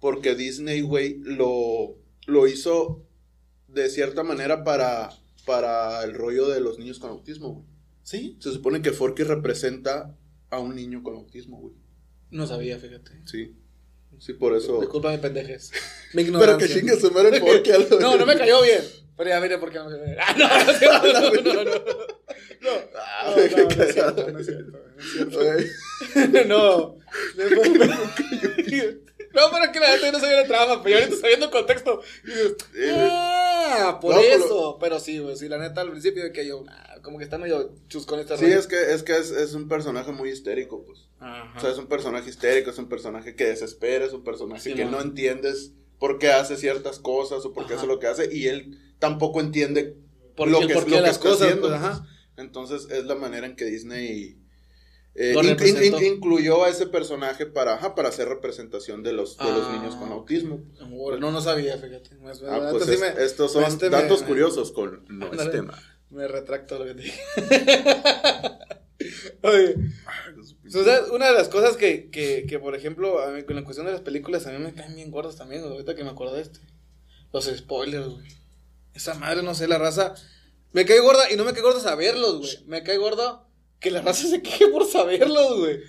[0.00, 3.04] Porque Disney, güey, lo, lo hizo
[3.66, 5.10] de cierta manera para,
[5.44, 7.66] para el rollo de los niños con autismo, güey.
[8.02, 8.38] ¿Sí?
[8.40, 10.16] Se supone que Forky representa
[10.48, 11.74] a un niño con autismo, güey.
[12.30, 13.12] No sabía, fíjate.
[13.26, 13.54] Sí.
[14.18, 14.80] Sí, por eso.
[14.80, 15.70] Disculpa mi pendejes.
[16.14, 16.66] Mi Pero ignorancia.
[16.66, 17.70] que chingue su madre el Forky.
[17.70, 18.82] a la- No, no me cayó bien.
[19.16, 20.16] Pero ya mire por qué no me cayó bien.
[20.20, 20.48] Ah, no,
[21.12, 21.74] no, no, no, no, no.
[22.60, 26.48] No, Ah, no, no, no es cierto, no es cierto, no es cierto.
[26.48, 26.96] No.
[29.34, 32.02] No, pero que la gente no sabía la trama, pero yo ahorita sabiendo el contexto.
[32.24, 34.78] y dices, Eh, ah, por No, pero- eso.
[34.80, 37.38] Pero sí, güey, sí, la neta al principio de que yo, ah, como que está
[37.38, 41.08] medio chuscón esta Sí, es que, es, que es, es un personaje muy histérico, pues.
[41.20, 41.52] Ajá.
[41.56, 44.74] O sea, es un personaje histérico, es un personaje que desespera, es un personaje Sí,
[44.74, 44.92] que man.
[44.92, 47.82] no entiendes por qué hace ciertas cosas o por qué Ajá.
[47.82, 49.96] hace lo que hace y él tampoco entiende
[50.36, 51.68] Por lo que, por es- qué lo que las está cosas, haciendo.
[51.68, 51.90] pues, pues.
[51.92, 52.06] ajá.
[52.36, 54.36] Entonces es la manera en que Disney
[55.20, 56.00] eh, Lo in- in- representó.
[56.00, 59.72] in- incluyó a ese personaje para, ajá, para hacer representación de los, de los Ah.
[59.72, 60.60] niños con autismo.
[61.18, 62.10] No, no sabía, fíjate.
[62.48, 65.76] Ah, pues sí me- estos son este me- datos me- curiosos con no es tema.
[66.10, 67.20] Me retracto lo que te dije.
[69.42, 69.76] Oye,
[70.74, 73.64] o sea, una de las cosas que, que, que, por ejemplo, a mí, con la
[73.64, 76.34] cuestión de las películas, a mí me caen bien gordas también, ahorita que me acuerdo
[76.34, 76.60] de este.
[77.32, 78.26] Los spoilers, güey.
[78.94, 80.14] Esa madre, no sé, la raza.
[80.72, 82.64] Me cae gorda y no me cae gorda saberlos, güey.
[82.66, 83.46] Me cae gorda
[83.80, 85.80] que la raza se queje por saberlos, güey.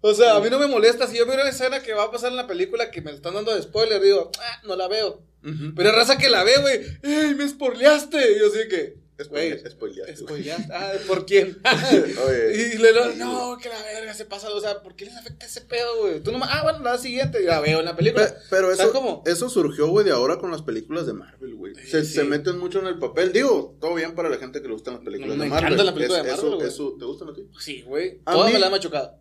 [0.00, 1.06] O sea, a mí no me molesta.
[1.06, 3.34] Si yo veo una escena que va a pasar en la película que me están
[3.34, 5.24] dando de spoiler, digo, ah, no la veo.
[5.42, 5.74] Ujú.
[5.74, 6.80] Pero hay raza que la ve, güey.
[7.02, 8.32] ¡Ey, me spoileaste!
[8.32, 8.96] Y yo así que,
[9.28, 10.72] güey, Spoile- spoileaste, spoileaste.
[10.72, 11.58] Ah, ¿por quién?
[12.26, 14.48] Oye, y le digo, no, que la verga se pasa.
[14.50, 16.20] O sea, ¿por qué les afecta ese pedo, güey?
[16.20, 17.40] Tú nomás, ah, bueno, la siguiente.
[17.42, 18.26] La veo en la película.
[18.26, 19.22] Pe- Pero ¿Sabes eso, cómo?
[19.26, 21.74] eso surgió, güey, de ahora con las películas de Marvel, güey.
[21.74, 22.12] Sí, se, sí.
[22.14, 23.32] se meten mucho en el papel.
[23.32, 25.64] Digo, todo bien para la gente que le gustan las películas Me de Marvel.
[25.72, 26.68] encantan las películas Es- de eso- Marvel, güey.
[26.68, 27.48] eso- ¿Te gustan a ti?
[27.58, 28.20] Sí, güey.
[28.24, 29.18] Todas mí- me la han machucado.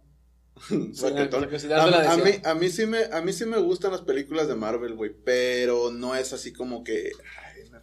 [0.70, 4.48] La la a, mí, a, mí sí me, a mí sí me gustan las películas
[4.48, 5.12] de Marvel, güey.
[5.24, 7.12] Pero no es así como que.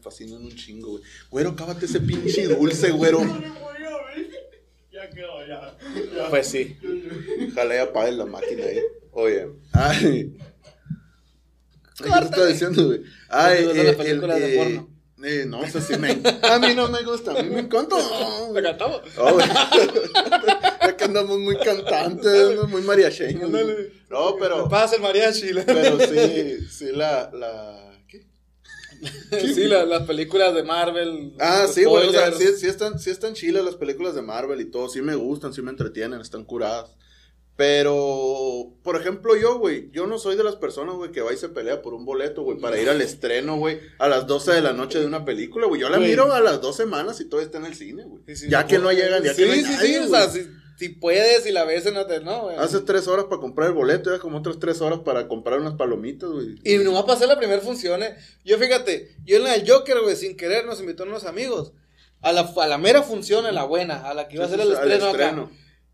[0.04, 1.02] Fascinan un chingo, güey.
[1.30, 3.20] Güero, cábate ese pinche dulce, güero.
[4.92, 5.76] Ya quedó, ya.
[6.30, 6.78] Pues sí.
[7.50, 8.80] Ojalá y apague la máquina ahí.
[9.10, 9.48] Oye.
[9.72, 10.36] Ay.
[11.98, 13.00] ¿Qué te está diciendo, güey?
[13.28, 14.90] Ay, ¿Te gustan las películas de porno?
[15.24, 16.10] eh, no, eso sí me.
[16.42, 17.96] A mí no me gusta, a mí me encanta.
[18.52, 19.00] ¿La cantamos?
[19.18, 19.46] Oh, güey.
[20.82, 23.50] ya que andamos muy cantantes, muy mariacheños.
[24.10, 24.68] No, pero.
[24.68, 25.52] Pasa el mariachi.
[25.52, 27.30] la- Pero sí, sí, la.
[29.54, 31.34] sí, la- las películas de Marvel.
[31.40, 32.08] Ah, sí, güey.
[32.08, 34.88] O sea, sí, sí están, sí están chilas las películas de Marvel y todo.
[34.88, 36.96] Sí me gustan, sí me entretienen, están curadas.
[37.56, 41.36] Pero, por ejemplo, yo, güey, yo no soy de las personas, güey, que va y
[41.36, 44.60] se pelea por un boleto, güey, para ir al estreno, güey, a las 12 de
[44.60, 45.80] la noche de una película, güey.
[45.80, 46.10] Yo la Güey.
[46.10, 48.22] miro a las dos semanas y todavía está en el cine, güey.
[48.26, 50.08] Sí, sí, ya que no llegan, ya sí, que no hay sí, sí, nadie, o
[50.08, 50.30] sea,
[50.76, 52.42] si, puedes y la ves en hotel, ¿no?
[52.42, 52.56] güey?
[52.56, 55.74] Haces tres horas para comprar el boleto, ya como otras tres horas para comprar unas
[55.74, 56.56] palomitas, güey.
[56.64, 58.16] Y no va a pasar la primera función, eh.
[58.44, 61.72] Yo fíjate, yo en la del Joker, güey, sin querer nos invitó unos amigos.
[62.20, 64.58] A la, a la mera función, a la buena, a la que iba a ser
[64.60, 65.22] el Sí, al estreno, acá.
[65.24, 65.50] estreno.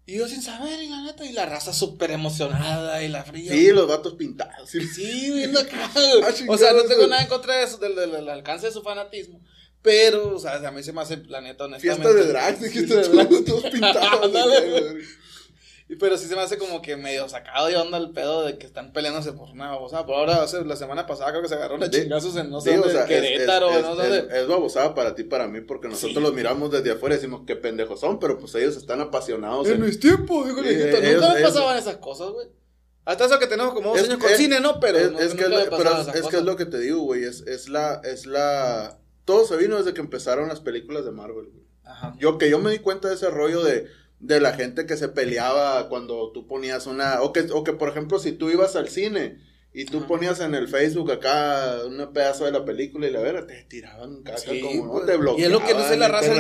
[0.07, 3.53] Y yo sin saber, y la neta, y la raza súper emocionada, y la fría.
[3.53, 4.69] Sí, los vatos pintados.
[4.69, 4.81] sí.
[4.87, 5.91] Sí, viendo acá.
[5.95, 7.11] Ah, o sea, no tengo güey.
[7.11, 9.41] nada en contra de eso, del, del- del alcance de su fanatismo.
[9.83, 12.03] Pero, o sea, a mí se me hace, la neta, honestamente.
[12.07, 13.45] Fiesta de drag, dijiste de drag.
[13.47, 14.31] todos pintados.
[15.99, 18.67] Pero sí se me hace como que medio sacado de onda el pedo de que
[18.67, 20.07] están peleándose por una babosada.
[20.07, 22.77] Por ahora, la semana pasada creo que se agarraron a chingazos en no sé Sí,
[22.77, 24.41] o dónde, sea, es- Querétaro, es, no sé es- dónde.
[24.41, 26.23] es babosada para ti, para mí, porque nosotros Sí.
[26.23, 29.67] los miramos desde afuera y decimos qué pendejos son, pero pues ellos están apasionados.
[29.67, 30.97] En en- mis tiempos, dijo el Eh, viejito.
[30.99, 32.47] ellos- Nunca me pasaban esas cosas, güey.
[33.05, 34.79] Hasta eso que tenemos como dos años con cine, ¿no?
[34.79, 36.35] Pero, es, no, que, es, lo- pero es que cosas.
[36.35, 39.95] es lo que te digo, güey, es, es la, es la, todo se vino desde
[39.95, 41.67] que empezaron las películas de Marvel, güey.
[41.85, 42.15] Ajá.
[42.19, 43.89] Yo que yo me di cuenta de ese rollo de,
[44.21, 47.89] de la gente que se peleaba cuando tú ponías una, o que, o que por
[47.89, 49.39] ejemplo si tú ibas al cine
[49.73, 53.47] y tú ponías en el Facebook acá un pedazo de la película y la verdad
[53.47, 55.07] te tiraban caca Sí, como no pues.
[55.07, 55.45] te Y bloqueaban.
[55.55, 56.35] es lo que no sé, la y raza te se-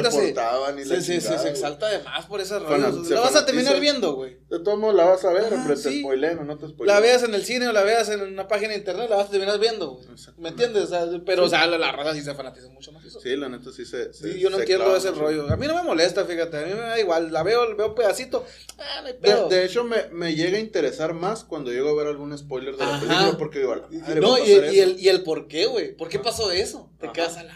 [0.81, 1.53] y la chingada, se güey.
[1.53, 3.05] exalta de más por rollo.
[3.05, 4.39] se La vas a terminar viendo, güey.
[4.51, 6.01] De todos modos la vas a ver, Ajá, pero te sí.
[6.01, 6.97] spoileen o no te spoileen.
[6.97, 9.29] La veas en el cine o la veas en una página de internet, la vas
[9.29, 10.07] a terminar viendo, güey.
[10.39, 10.85] ¿Me entiendes?
[10.85, 13.21] O sea, pero, o sea, la, la raza sí se fanatiza mucho más eso.
[13.21, 14.13] Sí, la neta sí se.
[14.13, 15.47] se- Sí, yo no se entiendo clava ese rollo.
[15.53, 16.57] A mí no me molesta, fíjate.
[16.57, 17.33] A mí me da igual.
[17.33, 18.45] La veo, veo pedacito.
[18.79, 19.49] Ah, no hay De, pedo.
[19.49, 22.85] de hecho, me, me llega a interesar más cuando llego a ver algún spoiler de
[22.85, 23.39] la Ajá.
[23.39, 25.97] porque digo, madre, no, y, y el, y el por qué, güey.
[25.97, 26.91] ¿Por qué pasó eso?
[26.99, 27.13] Te Ajá.
[27.13, 27.55] quedas a la.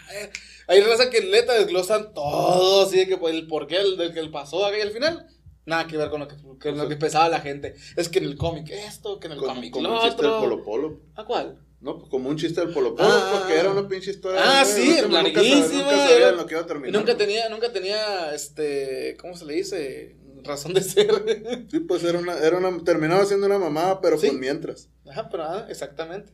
[0.67, 4.13] Hay raza que neta desglosan todo, así de que pues, el por qué el, del
[4.13, 5.27] que pasó acá y al final.
[5.67, 7.73] Nada que ver con lo que, con lo que pensaba la gente.
[7.95, 10.31] Es que en el cómic esto, que en el cómic como lo un chiste del
[10.31, 10.49] otro.
[10.49, 11.01] Polo Polo.
[11.15, 11.59] ¿A cuál?
[11.81, 13.37] No, pues como un chiste del Polo Polo, Ah.
[13.39, 14.41] porque era una pinche historia.
[14.43, 16.99] Ah, sí, nunca- nunca larguísima, sabía- Nunca sabía en lo que iba a terminar.
[16.99, 20.15] nunca tenía, nunca tenía, este, ¿cómo se le dice?
[20.45, 21.65] Razón de ser.
[21.71, 24.27] Sí, pues era una, era una, terminaba siendo una mamada, pero Sí.
[24.27, 24.89] con mientras.
[25.09, 26.31] Ajá, pero ah, exactamente.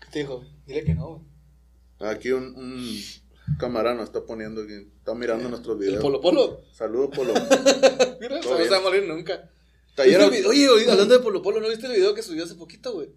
[0.00, 0.44] ¿Qué te dijo?
[0.66, 1.08] Dile que no,
[1.98, 2.10] güey.
[2.12, 6.02] Aquí un, un camarano está poniendo, está mirando nuestros El videos.
[6.02, 6.60] Polo Polo.
[6.72, 7.32] Saludos, Polo.
[8.20, 9.50] Mira, Todo se va a morir nunca.
[9.98, 13.08] Oye, oye, hablando de Polo Polo, ¿no viste el video que subió hace poquito, güey?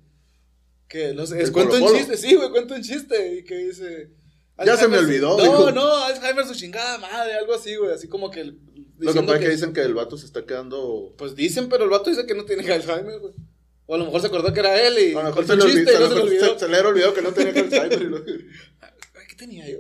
[0.88, 1.98] Que no sé, es, ¿El cuenta Polo un Polo?
[2.00, 3.36] chiste, sí, güey, cuenta un chiste.
[3.36, 4.12] Y que dice.
[4.66, 5.72] Ya se me olvidó, No, dijo.
[5.72, 7.94] no, Alzheimer su chingada madre, algo así, güey.
[7.94, 8.42] Así como que.
[8.42, 8.60] el-
[9.00, 11.14] Lo que pasa es que dicen que el vato se está quedando.
[11.18, 13.34] Pues dicen, pero el vato dice que no tiene Alzheimer, güey.
[13.86, 15.14] O a lo mejor se acordó que era él y.
[15.16, 16.54] A lo mejor se le olvidó, se le olvidó.
[16.54, 18.02] se, se le era olvidado que no tenía Alzheimer.
[18.02, 18.18] y lo-
[18.82, 19.80] Ay, ¿Qué tenía yo.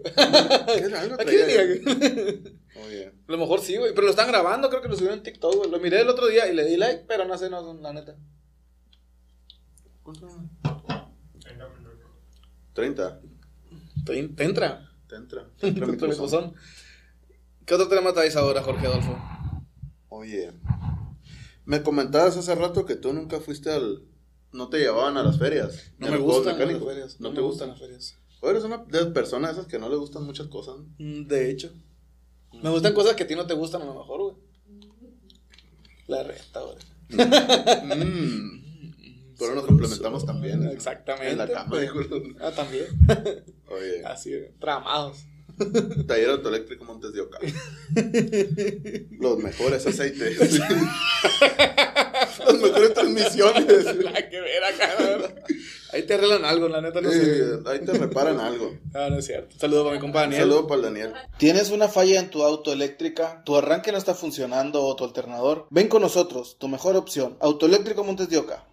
[1.18, 1.64] Venía.
[2.88, 3.06] Oye.
[3.28, 3.92] A lo mejor sí, güey.
[3.94, 5.70] Pero lo están grabando, creo que lo subieron en TikTok, güey.
[5.70, 8.16] Lo miré el otro día y le di like, pero no sé, no, la neta.
[12.74, 13.22] 30.
[14.06, 14.90] Te, te entra.
[15.08, 15.48] Te entra.
[15.60, 16.52] Te entra mi entra mi corazón.
[16.52, 16.56] buzón.
[17.70, 19.16] ¿Qué otro tema traes ahora, Jorge Adolfo?
[20.10, 20.52] Oye.
[21.66, 24.04] Me comentabas hace rato que tú nunca fuiste al.
[24.52, 25.92] No te llevaban a las ferias.
[26.00, 27.20] No me gustan las ferias.
[27.20, 27.70] No, No, te me gustan.
[27.70, 28.18] gustan las ferias.
[28.42, 30.78] O eres una de las personas esas que no le gustan muchas cosas.
[30.80, 30.86] ¿no?
[30.98, 31.72] Mm, De hecho.
[32.64, 34.36] Me gustan cosas que a ti no te gustan a lo mejor, güey.
[36.08, 36.78] La reta, güey.
[37.84, 38.66] Mm.
[39.38, 40.64] Pero nos complementamos también.
[40.66, 40.72] ¿no?
[40.72, 41.30] Exactamente.
[41.34, 41.70] En la cama.
[41.70, 41.92] pues.
[42.42, 42.86] Ah, también.
[43.70, 44.04] Oye.
[44.06, 45.20] Así, tramados.
[46.08, 47.40] Taller autoeléctrico Montes de Oca.
[49.20, 50.60] Los mejores aceites.
[52.46, 53.96] Las mejores transmisiones.
[54.04, 55.34] La que ver acá.
[55.92, 57.40] Ahí te arreglan algo, la neta no sé.
[57.40, 58.78] Eh, ahí te reparan algo.
[58.94, 59.56] Ah, no es cierto.
[59.60, 60.42] Saludos para mi compa Daniel.
[60.42, 61.14] saludo para el Daniel.
[61.38, 63.42] ¿Tienes una falla en tu auto eléctrica?
[63.44, 65.66] ¿Tu arranque no está funcionando o tu alternador?
[65.72, 67.38] Ven con nosotros, tu mejor opción.
[67.40, 68.66] Autoeléctrico Montes de Oca.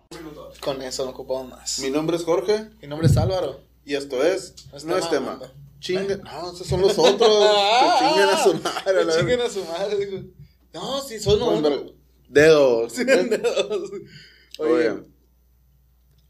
[0.61, 1.79] Con eso no ocupamos más.
[1.81, 3.61] Mi nombre es Jorge Mi nombre es Álvaro.
[3.85, 4.55] y esto es.
[4.85, 5.41] No No, es tema.
[5.81, 6.17] Chinga.
[6.17, 7.21] No, esos son los otros.
[7.81, 9.07] que chinguen a su madre.
[9.07, 10.23] Que chinguen a su madre, digo.
[10.73, 11.63] No, sí, son uno.
[11.71, 11.93] ver-
[12.29, 12.93] Dedos.
[12.93, 13.91] Sí, dedos.
[14.59, 14.91] Oye.
[14.91, 15.03] Oye,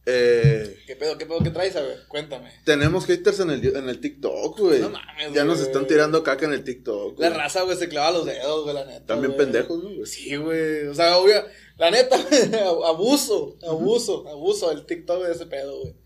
[0.08, 1.74] Eh, ¿qué pedo, qué pedo que traes?
[1.74, 2.52] A ver, cuéntame.
[2.64, 4.80] tenemos haters en el, en el TikTok, güey.
[4.80, 7.18] No mames, ya nos están tirando caca en el TikTok.
[7.18, 9.04] La raza, güey, se clava los dedos, güey, la neta.
[9.06, 10.06] También pendejos, ¿no, güey?
[10.06, 10.86] Sí, güey.
[10.86, 11.42] O sea, obvio.
[11.76, 12.16] La neta,
[12.86, 15.96] abuso, abuso, abuso del TikTok de ese pedo, güey.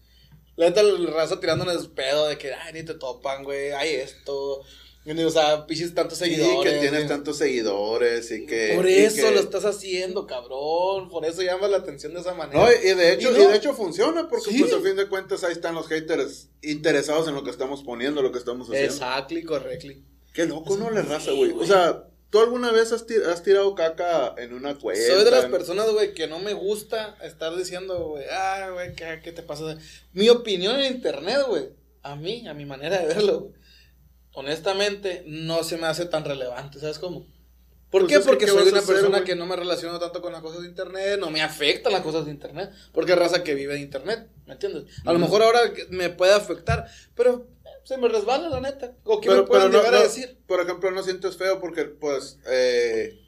[0.61, 4.61] La neta, la raza tirándoles pedo de que, ay, ni te topan, güey, hay esto.
[5.07, 6.71] O sea, piches tantos Sí, seguidores.
[6.75, 7.09] que tienes güey.
[7.09, 8.75] tantos seguidores y que.
[8.77, 11.09] Por eso que- lo estás haciendo, cabrón.
[11.09, 12.61] Por eso llamas la atención de esa manera.
[12.61, 14.59] No, y de hecho, Y de hecho funciona, porque Sí.
[14.61, 18.21] pues al fin de cuentas ahí están los haters interesados en lo que estamos poniendo,
[18.21, 18.93] lo que estamos haciendo.
[18.93, 20.05] Exactly, correctly.
[20.35, 20.91] Qué loco, ¿no?
[20.91, 21.53] La raza, güey.
[21.53, 25.03] O sea, ¿tú alguna vez has, tir- has tirado caca en una cuenta?
[25.15, 28.95] Soy de las en- personas, güey, que no me gusta estar diciendo, güey, ah, güey,
[28.95, 29.77] ¿qué, ¿qué te pasa?
[30.13, 31.69] Mi opinión en internet, güey,
[32.03, 33.55] a mí, a mi manera de verlo, güey,
[34.35, 37.27] honestamente, no se me hace tan relevante, ¿sabes cómo?
[37.91, 38.19] ¿Por Pues qué?
[38.21, 39.25] que, Porque ¿qué soy una hacer, persona güey?
[39.25, 42.25] que no me relaciono tanto con las cosas de internet, no me afectan las cosas
[42.25, 44.85] de internet, porque es raza que vive de internet, ¿me entiendes?
[45.05, 45.25] A lo Ujú.
[45.27, 47.49] mejor ahora me puede afectar, pero
[47.85, 48.97] se me resbala, la neta.
[49.05, 50.39] ¿O qué Pero, me pueden pero no, llegar a no, decir?
[50.47, 53.19] por ejemplo, no sientes feo porque, pues, eh,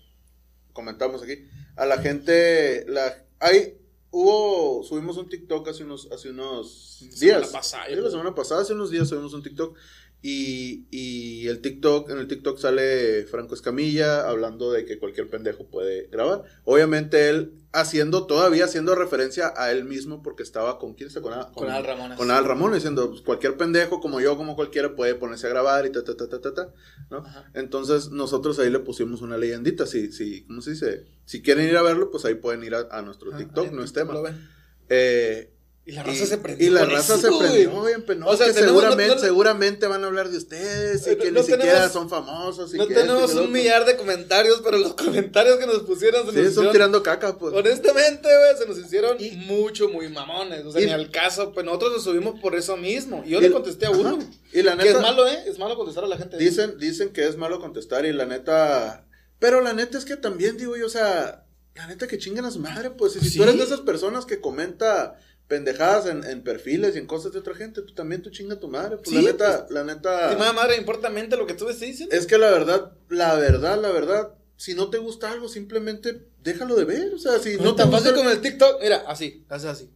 [0.72, 1.44] comentamos aquí,
[1.76, 3.78] a la gente, la, hay,
[4.10, 7.18] hubo, subimos un TikTok hace unos, hace unos La días.
[7.20, 9.76] semana pasada, Sí, la semana pasada, hace unos días subimos un TikTok
[10.24, 15.66] y, y el TikTok, en el TikTok sale Franco Escamilla hablando de que cualquier pendejo
[15.66, 16.44] puede grabar.
[16.64, 21.20] Obviamente él haciendo, todavía haciendo referencia a él mismo porque estaba con, ¿quién está?
[21.22, 22.16] Con, Al- Con Al Ramones.
[22.18, 25.86] Con Al Ramón diciendo, pues, cualquier pendejo como yo, como cualquiera puede ponerse a grabar
[25.86, 26.72] y ta, ta, ta, ta, ta, ta,
[27.10, 27.18] ¿no?
[27.18, 27.50] Ajá.
[27.54, 31.04] Entonces nosotros ahí le pusimos una leyendita, si, si, ¿cómo se dice?
[31.24, 33.92] Si quieren ir a verlo, pues ahí pueden ir a, a nuestro TikTok, no es
[33.92, 34.12] tema.
[34.12, 34.48] lo ven.
[34.88, 35.50] Eh,
[35.84, 36.64] Y la raza y, se prendió.
[36.68, 38.30] y la raza eso, se prendió bien penoso.
[38.30, 41.16] O sea, que tenemos- seguramente, no- no- seguramente van a hablar de ustedes y No-
[41.18, 42.72] que no ni siquiera tenemos- son famosos.
[42.72, 44.94] Y No que tenemos que lo un millar de comentarios, pero los
[45.34, 47.52] comentarios que nos pusieron se Sí, nos son hicieron, tirando caca, pues.
[47.52, 50.64] honestamente, güey, se nos hicieron Y- mucho, muy mamones.
[50.64, 53.24] O sea, y- ni al caso, pues nosotros nos subimos por eso mismo.
[53.26, 54.18] Y yo le contesté a uno.
[54.20, 54.26] Ajá.
[54.52, 55.38] Y la Que neta, es malo, ¿eh?
[55.46, 56.36] Es malo contestar a la gente.
[56.38, 59.04] dicen, dicen que es malo contestar y la neta...
[59.40, 62.52] Pero la neta es que también, digo yo, o sea, la neta que chingan a
[62.52, 63.16] su madre, pues.
[63.16, 63.36] Y si Sí.
[63.38, 65.18] tú eres de esas personas que comenta
[65.52, 68.68] pendejadas en, en perfiles y en cosas de otra gente, tú también tú chinga tu
[68.68, 68.96] madre.
[68.96, 70.30] Pues Sí, la neta, la neta...
[70.30, 72.16] Si madre, madre, importa mente lo que tú estés diciendo.
[72.16, 76.74] Es que la verdad, la verdad, la verdad, si no te gusta algo, simplemente déjalo
[76.74, 77.12] de ver.
[77.12, 78.16] O sea, si no no te tan fácil gusta...
[78.16, 78.80] como el TikTok.
[78.80, 79.90] Mira, así, haces así.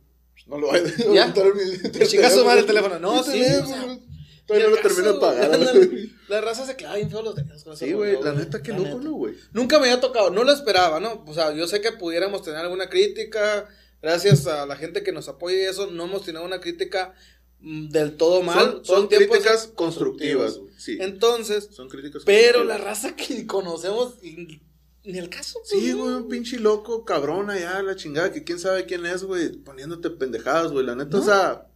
[0.46, 1.32] No lo vayas a ¿Ya?
[1.32, 2.98] Te chinga su madre el teléfono.
[2.98, 3.98] No, sí, teléfono, o sea,
[4.46, 5.58] Todavía no lo termino de pagar.
[5.58, 6.12] La, güey.
[6.28, 7.64] la raza se clava bien feo los dedos.
[7.64, 9.00] con Sí, güey, la neta, qué La loco.
[9.00, 9.34] ¿no, güey?
[9.54, 11.24] Nunca me había tocado, no lo esperaba, ¿no?
[11.26, 13.66] O sea, yo sé que pudiéramos tener alguna crítica,
[14.02, 17.14] gracias a la gente que nos apoya y eso, no hemos tenido una crítica
[17.60, 18.80] mm, del todo mal.
[18.84, 20.72] Son, críticas constructivas, güey.
[20.78, 20.98] Sí.
[21.00, 22.80] Entonces, Son críticas pero la constructivas.
[22.80, 25.60] raza que conocemos, ni el caso.
[25.64, 29.52] Sí, güey, un pinche loco, cabrón allá, la chingada, que quién sabe quién es, güey,
[29.52, 31.22] poniéndote pendejadas, güey, la neta, No.
[31.22, 31.68] o sea...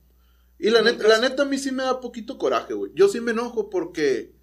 [0.62, 2.92] Y la neta, la neta a mí sí me da poquito coraje, güey.
[2.94, 4.35] Yo sí me enojo porque...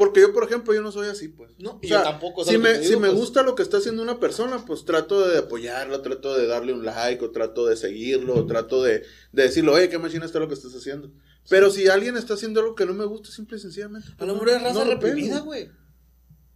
[0.00, 1.50] Porque yo, por ejemplo, yo no soy así, pues.
[1.58, 2.42] No, O y sea, yo tampoco.
[2.42, 4.86] si ¿sabes lo me, si me Pues, gusta lo que está haciendo una persona, pues
[4.86, 9.04] trato de apoyarlo, trato de darle un like, o trato de seguirlo, o trato de,
[9.32, 11.10] de decirle, oye, qué machina está lo que estás haciendo.
[11.50, 14.08] Pero si alguien está haciendo algo que no me gusta, simple y sencillamente.
[14.12, 15.64] A pues, lo no- mejor es raza no lo reprimida, güey.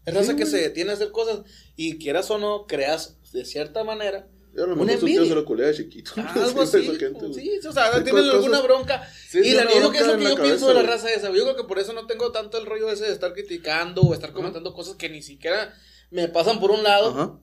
[0.06, 1.42] Es Sí, raza que se detiene a hacer cosas
[1.76, 5.24] y quieras o no, creas de cierta manera Y a lo tío envidia.
[5.26, 6.12] se lo culea de chiquito.
[6.34, 6.88] Algo Sí, así.
[6.88, 7.34] esa gente.
[7.34, 9.08] Sí, o sea, tienen alguna bronca.
[9.28, 11.28] Sí, y la bronca que es lo que yo pienso cabeza, de la raza esa.
[11.32, 14.14] Yo creo que por eso no tengo tanto el rollo ese de estar criticando o
[14.14, 15.74] estar comentando cosas que ni siquiera
[16.10, 17.10] me pasan por un lado.
[17.10, 17.38] Ajá.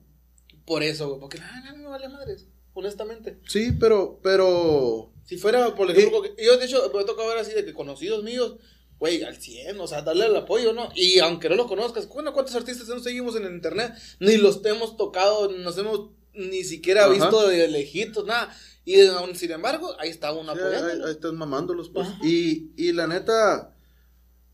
[0.64, 1.20] Por eso, güey.
[1.20, 2.46] Porque nada, nada me vale madres.
[2.74, 3.38] Honestamente.
[3.46, 5.12] Sí, pero, pero.
[5.24, 7.74] Si fuera, por ejemplo, que- yo de hecho me ha tocado ver así de que
[7.74, 8.56] conocidos míos,
[8.98, 10.88] güey, al 100, o sea, darle el apoyo, ¿no?
[10.94, 13.92] Y aunque no los conozcas, bueno, ¿cuántos artistas no seguimos en el internet?
[14.20, 17.12] Ni los hemos tocado, nos hemos ni siquiera Ajá.
[17.12, 18.54] visto de lejitos, nada.
[18.84, 22.08] Y aún sin embargo, ahí está uno Sí, ahí, ahí estás mamándolos, pues.
[22.22, 23.76] Y, y la neta,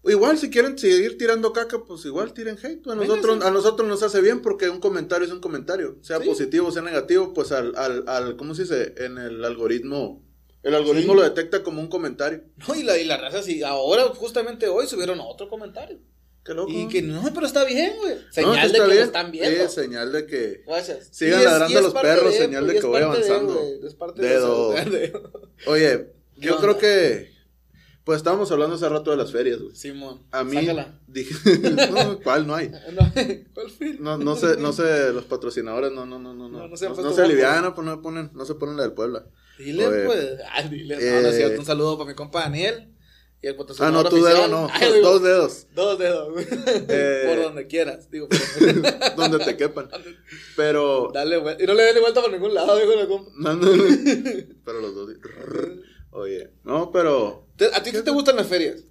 [0.05, 2.87] igual si quieren seguir tirando caca, pues igual tiren hate.
[2.89, 5.99] A nosotros, a nosotros nos hace bien porque un comentario es un comentario.
[6.03, 6.27] Sea Sí.
[6.27, 8.95] positivo, sea negativo, pues al, al, al, ¿cómo se dice?
[8.99, 10.23] En el algoritmo.
[10.63, 11.19] El algoritmo Sí.
[11.21, 12.43] lo detecta como un comentario.
[12.67, 16.01] No, y la, y la raza, sí, ahora, justamente hoy, subieron otro comentario.
[16.49, 16.71] Qué loco.
[16.73, 18.15] Y que no, pero está bien, güey.
[18.15, 18.97] No, Señal de que bien.
[18.99, 19.69] lo están viendo.
[19.69, 20.63] Sí, señal de que.
[20.67, 21.09] Gracias.
[21.13, 23.61] Sigan es- ladrando los perros, de, señal de que voy de, avanzando.
[23.87, 24.73] es parte Dedo.
[24.73, 25.13] De-
[25.67, 26.07] Oye,
[26.41, 27.37] ¿Qué yo creo que.
[28.05, 29.77] Pues estábamos hablando hace rato de las ferias, güey.
[29.77, 30.23] Simón.
[30.31, 30.55] A mí.
[30.57, 30.99] Sácala.
[31.07, 31.35] Dije,
[31.91, 32.47] no, ¿cuál?
[32.47, 32.69] No hay.
[32.93, 33.13] No,
[33.53, 33.97] ¿Cuál fue?
[34.01, 37.13] No, no sé, no sé, los patrocinadores no, no, no, no, no, No, se no,
[37.13, 39.27] se alivianan, pues no ponen, no se ponen la del Puebla.
[39.59, 40.27] Dile, Oye, pues.
[40.55, 40.95] Ah, dile.
[40.95, 41.61] eh, no, no es cierto.
[41.61, 42.95] Un saludo para mi compa Daniel.
[43.41, 46.29] Y el Ah, patrocinador no, tu dedo no, Ay, digo, dos dedos, Dos dedos.
[46.89, 47.25] Eh.
[47.27, 48.11] Por donde quieras.
[48.11, 49.89] Digo, por- donde te quepan.
[50.57, 51.63] Pero, dale vuelta.
[51.63, 53.31] Y no le des vuelta por ningún lado, digo, la compa.
[53.37, 53.85] no, no, no.
[54.65, 55.11] pero los dos,
[56.11, 58.83] oye, no, pero, ¿A ti qué te gustan las ferias?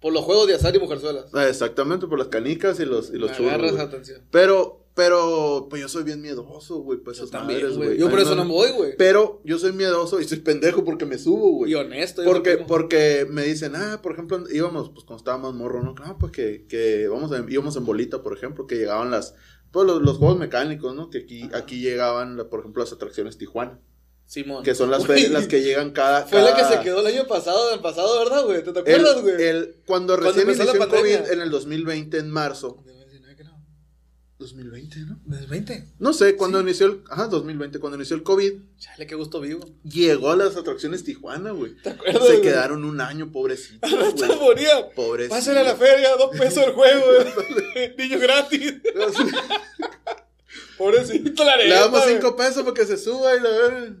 [0.00, 1.24] Por los juegos de azar y mujerzuelas.
[1.34, 4.22] ah, exactamente, por las canicas y los, y los Me churros, agarras atención.
[4.30, 7.96] Pero, pero, pues yo soy bien miedoso, güey, pues Yo esas también, güey.
[7.96, 8.96] Yo por eso no me voy, güey.
[8.98, 11.70] Pero yo soy miedoso y soy pendejo porque me subo, güey.
[11.70, 12.24] Y honesto.
[12.24, 15.94] Porque, porque me dicen, ah, por ejemplo, íbamos, pues cuando estábamos morro, ¿no?
[15.94, 19.36] No, pues que, que vamos a- íbamos en bolita, por ejemplo, que llegaban las,
[19.70, 21.10] pues los, los juegos mecánicos, ¿no?
[21.10, 23.78] Que aquí, aquí llegaban, por ejemplo, las atracciones Tijuana,
[24.26, 24.64] Simón.
[24.64, 26.22] que son las, ferias- las que llegan cada...
[26.26, 28.64] Fue la que se quedó el año pasado, del pasado, ¿verdad, güey?
[28.64, 29.34] ¿Te, te el- acuerdas, güey?
[29.42, 32.82] el- cuando Cuando recién la inició el COVID en el 2020, en marzo.
[34.38, 35.00] 2019 que no.
[35.00, 35.20] 2020, ¿no?
[35.24, 35.88] ¿Desde 20?
[35.98, 37.02] No sé, cuando inició el...
[37.10, 39.64] Ajá, 2020, cuando inició el COVID, Chale, qué gusto vivo.
[39.82, 41.74] llegó a las atracciones Tijuana, güey.
[41.82, 42.22] ¿Te acuerdas?
[42.22, 42.42] Se güey?
[42.42, 44.38] quedaron un año, pobrecitos, güey.
[44.38, 44.84] morían.
[44.94, 45.38] Pobrecitos.
[45.38, 47.94] Pásenle a la feria, dos pesos el juego, güey.
[47.98, 48.74] Niño gratis.
[50.78, 52.14] Pobrecito la Le neta, damos güey.
[52.14, 53.96] cinco pesos para que se suba y la verga.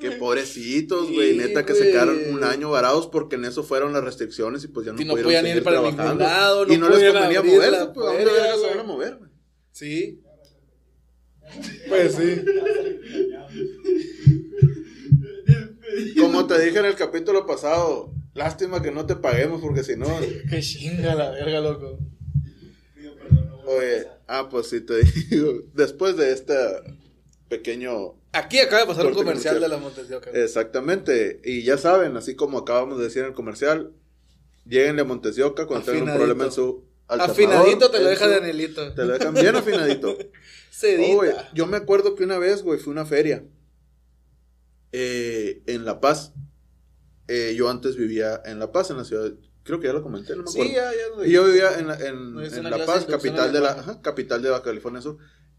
[0.00, 1.32] Qué pobrecitos, güey.
[1.32, 4.68] Sí, Neta que se quedaron un año varados porque en eso fueron las restricciones y
[4.68, 6.24] pues ya no, Y no pudieron podían ir para ningún trabajando.
[6.24, 9.30] lado, no y no les convenía moverse, pues ¿a dónde se van a mover, güey?
[9.76, 10.22] Sí.
[11.86, 12.42] Pues sí.
[16.18, 20.06] Como te dije en el capítulo pasado, lástima que no te paguemos porque si no,
[20.48, 21.98] Qué chinga la verga, loco.
[23.66, 24.94] oye, ah, pues sí te
[25.30, 26.54] digo, después de este
[27.50, 29.60] pequeño Aquí acaba de pasar un comercial comercial.
[29.60, 30.30] de la Montes de Oca.
[30.30, 33.92] Exactamente, y ya saben, así como acabamos de decir en el comercial,
[34.64, 38.28] lléguenle a Montes de Oca cuando tengan un problema en su Afinadito te lo deja
[38.28, 38.92] Danielito.
[38.94, 40.16] Te lo dejan bien afinadito.
[41.10, 43.42] Oh, güey, yo me acuerdo que una vez, güey, fue una feria
[44.92, 46.32] eh, en La Paz.
[47.28, 50.36] Eh, yo antes vivía en La Paz, en la ciudad, creo que ya lo comenté,
[50.36, 50.68] no me acuerdo.
[50.68, 51.26] sí, ya, ya.
[51.26, 52.34] Y yo vivía en, la- en,
[52.70, 55.16] La Paz, capital de la, ajá, capital de Baja California Sur.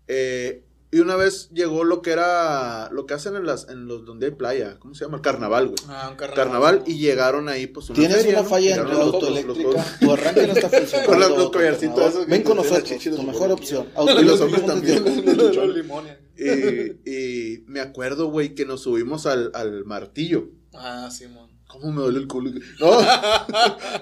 [0.08, 4.06] Eh, y una vez llegó lo que era, lo que hacen en las, en los
[4.06, 5.18] donde hay playa, ¿cómo se llama?
[5.18, 5.78] El carnaval, güey.
[5.90, 6.36] Ah, un carnaval.
[6.36, 8.50] Carnaval y llegaron ahí, pues, una Tienes feria, una ¿no?
[8.50, 11.10] falla los- los- los- autoeléctrica, tu arranque no está funcionando.
[11.12, 13.88] Con los tu collarcitos esos Ven con nosotros, tu mejor opción.
[14.20, 15.04] Y los hombres también.
[16.40, 20.50] Y, y me acuerdo, güey, que nos subimos al, al martillo.
[20.74, 21.50] Ah, Simón.
[21.68, 22.52] ¿Cómo me duele el culo?
[22.80, 23.02] No,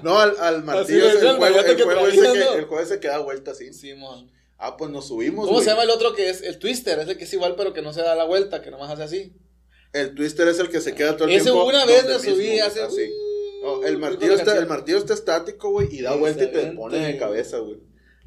[0.04, 1.08] no al, al martillo.
[1.08, 2.54] Es, el juego, el juego ese que, ¿no?
[2.54, 3.74] el juego ese que da vuelta así.
[3.74, 4.30] Simón.
[4.58, 6.98] Ah, pues nos subimos, ¿Cómo se llama el otro que es el twister?
[7.00, 9.04] Es el que es igual, pero que no se da la vuelta, que nomás hace
[9.04, 9.34] así.
[9.92, 11.66] El twister es el que se queda todo el Ese tiempo.
[11.66, 12.82] una vez me subí mismo, hace.
[12.82, 13.10] así.
[13.64, 16.68] No, el Uh, martillo, está, el martillo está estático, güey, y da vuelta y te
[16.74, 17.80] pone de cabeza, güey.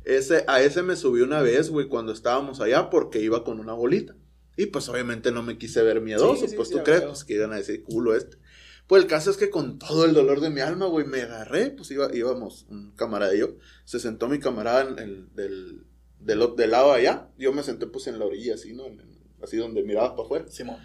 [0.05, 3.73] Ese, a ese me subí una vez, güey, cuando estábamos allá, porque iba con una
[3.75, 4.17] bolita.
[4.57, 7.25] Y pues obviamente no me quise ver miedoso, Sí, sí, pues sí, tú crees, pues
[7.25, 8.37] que iban a decir culo este.
[8.89, 11.71] Pues el caso es que con todo el dolor de mi alma, güey, me agarré,
[11.71, 13.51] pues iba, íbamos, un camarada y yo,
[13.85, 15.85] se sentó mi camarada en el, del,
[16.21, 18.87] del, del lado de allá, yo me senté pues en la orilla, así, ¿no?
[18.87, 20.45] En- en- así donde mirabas para afuera.
[20.49, 20.79] Simón.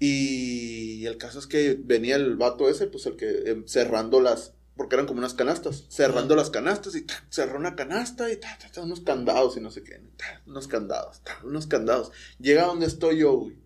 [0.00, 4.54] Y el caso es que venía el vato ese, pues el que eh, cerrando las,
[4.76, 8.58] porque eran como unas canastas, cerrando las canastas y ta, cerró una canasta y ta,
[8.60, 10.00] ta, ta, unos candados y no sé qué,
[10.46, 12.10] unos candados, unos candados.
[12.40, 13.56] Llega donde estoy yo, güey.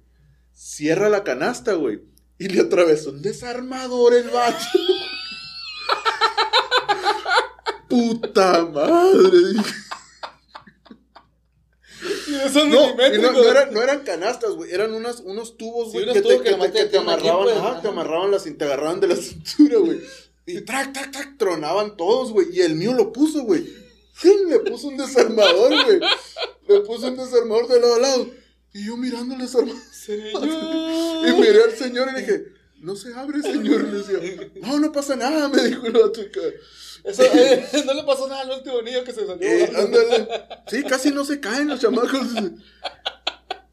[0.52, 2.02] Cierra la canasta, güey.
[2.38, 4.64] Y le atravesó un desarmador el vato.
[7.88, 9.62] Puta madre.
[12.52, 14.72] Son No, no, no eran, no eran canastas, güey.
[14.72, 17.70] Eran unas, unos tubos, Sí, güey, unos que, que que que te aquí, amarraban, ajá,
[17.72, 17.82] ajá.
[17.82, 20.00] te amarraban las, te agarraban de la cintura, güey.
[20.46, 22.48] Y trac, trac, trac, tronaban todos, güey.
[22.52, 23.66] Y el mío lo puso, güey.
[24.48, 26.00] Le puso un desarmador, güey.
[26.68, 28.30] Le puso un desarmador de lado a lado.
[28.72, 29.76] Y yo mirando el desarmador.
[30.08, 32.44] Y miré al señor y le dije,
[32.80, 33.84] no se abre, señor.
[33.84, 36.24] Le decía, no, no pasa nada, me dijo el otro.
[37.04, 39.46] Eso, eh, no le pasó nada al último niño que se salió.
[39.48, 40.28] Eh, ándale.
[40.68, 42.20] Sí, casi no se caen los chamacos.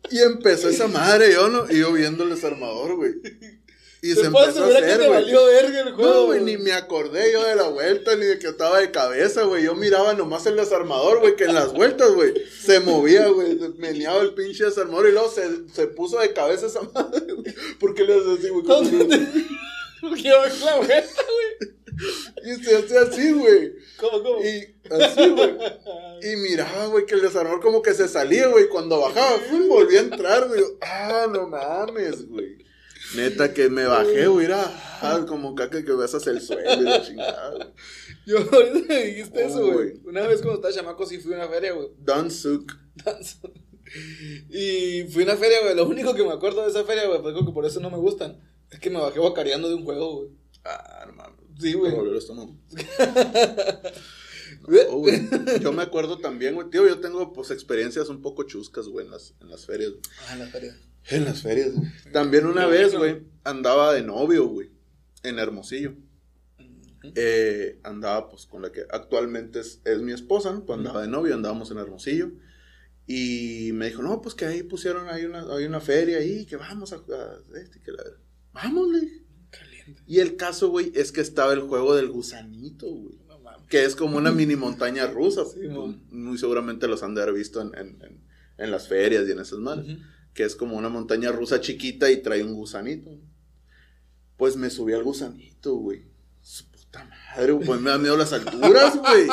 [0.10, 3.14] Y empezó esa madre, yo no, y yo viendo el desarmador, güey.
[4.02, 5.10] Y se empezó a hacer, te güey.
[5.10, 6.14] valió verga el juego.
[6.14, 9.44] No, güey, ni me acordé yo de la vuelta, ni de que estaba de cabeza,
[9.44, 9.64] güey.
[9.64, 13.58] Yo miraba nomás el desarmador, güey, que en las vueltas, güey, se movía, güey.
[13.80, 17.54] Meneaba el pinche desarmador y luego se, se puso de cabeza esa madre, güey.
[17.80, 18.64] ¿Por qué le haces así, güey?
[18.66, 19.28] ¿Dónde te-
[20.02, 21.72] Porque yo la vuelta, güey.
[22.44, 23.74] Y se hacía así, güey.
[23.98, 24.40] ¿Cómo, cómo?
[24.44, 25.56] Y así, güey.
[26.22, 28.68] Y miraba, güey, que el desarmador como que se salía, güey.
[28.70, 29.68] Cuando bajaba, ¡fum!
[29.68, 30.62] volvía a entrar, güey.
[30.82, 32.58] Ah, no mames, güey.
[33.16, 34.46] Neta que me bajé, güey.
[34.46, 34.64] Era
[35.02, 37.68] ah, como caca que besas el suelo y la chingada, güey.
[38.26, 39.74] Yo ahorita me dijiste Oh, eso, güey.
[39.74, 40.02] güey.
[40.06, 41.90] Una vez cuando estaba chamaco sí fui a una feria, güey.
[42.00, 42.72] Don't suck.
[44.50, 45.76] Y fui a una feria, güey.
[45.76, 48.42] Lo único que me acuerdo de esa feria, güey, que por eso no me gustan.
[48.72, 50.30] Es que me bajé guacareando de un juego, güey.
[50.64, 51.45] Ah, no mames.
[51.60, 51.92] Sí, güey.
[51.92, 52.56] Me volvió el estómago.
[54.68, 55.22] No, güey.
[55.62, 56.70] Yo me acuerdo también, güey.
[56.70, 59.92] Tío, yo tengo, pues, experiencias un poco chuscas, güey, en las, en las ferias.
[59.92, 60.02] güey.
[60.28, 60.78] Ah, en la feria.
[61.10, 61.88] En las ferias, güey.
[62.12, 64.72] También una vez, güey, andaba de novio, güey,
[65.24, 65.94] en Hermosillo.
[67.14, 70.66] Eh, andaba, pues, con la que actualmente es, es mi esposa, ¿no?
[70.66, 72.32] Pues andaba de novio, andábamos en Hermosillo.
[73.06, 76.56] Y me dijo, no, pues que ahí pusieron, hay una, hay una feria ahí, que
[76.56, 77.44] vamos a jugar.
[77.56, 78.04] Este, que la...
[78.54, 79.25] Vamos, le dije.
[80.08, 83.18] Y el caso, güey, es que estaba el juego del gusanito, güey.
[83.28, 83.36] No.
[83.70, 85.44] Que es como una mini montaña rusa.
[85.46, 88.22] Sí, pues, muy seguramente los han de haber visto en, en- en-
[88.58, 89.86] en las ferias y en esas manos.
[89.88, 89.98] Ujú.
[90.34, 93.10] Que es como una montaña rusa chiquita y trae un gusanito.
[94.38, 96.04] Pues me subí al gusanito, güey.
[96.42, 99.28] Su puta madre, güey, pues me da miedo las alturas, güey.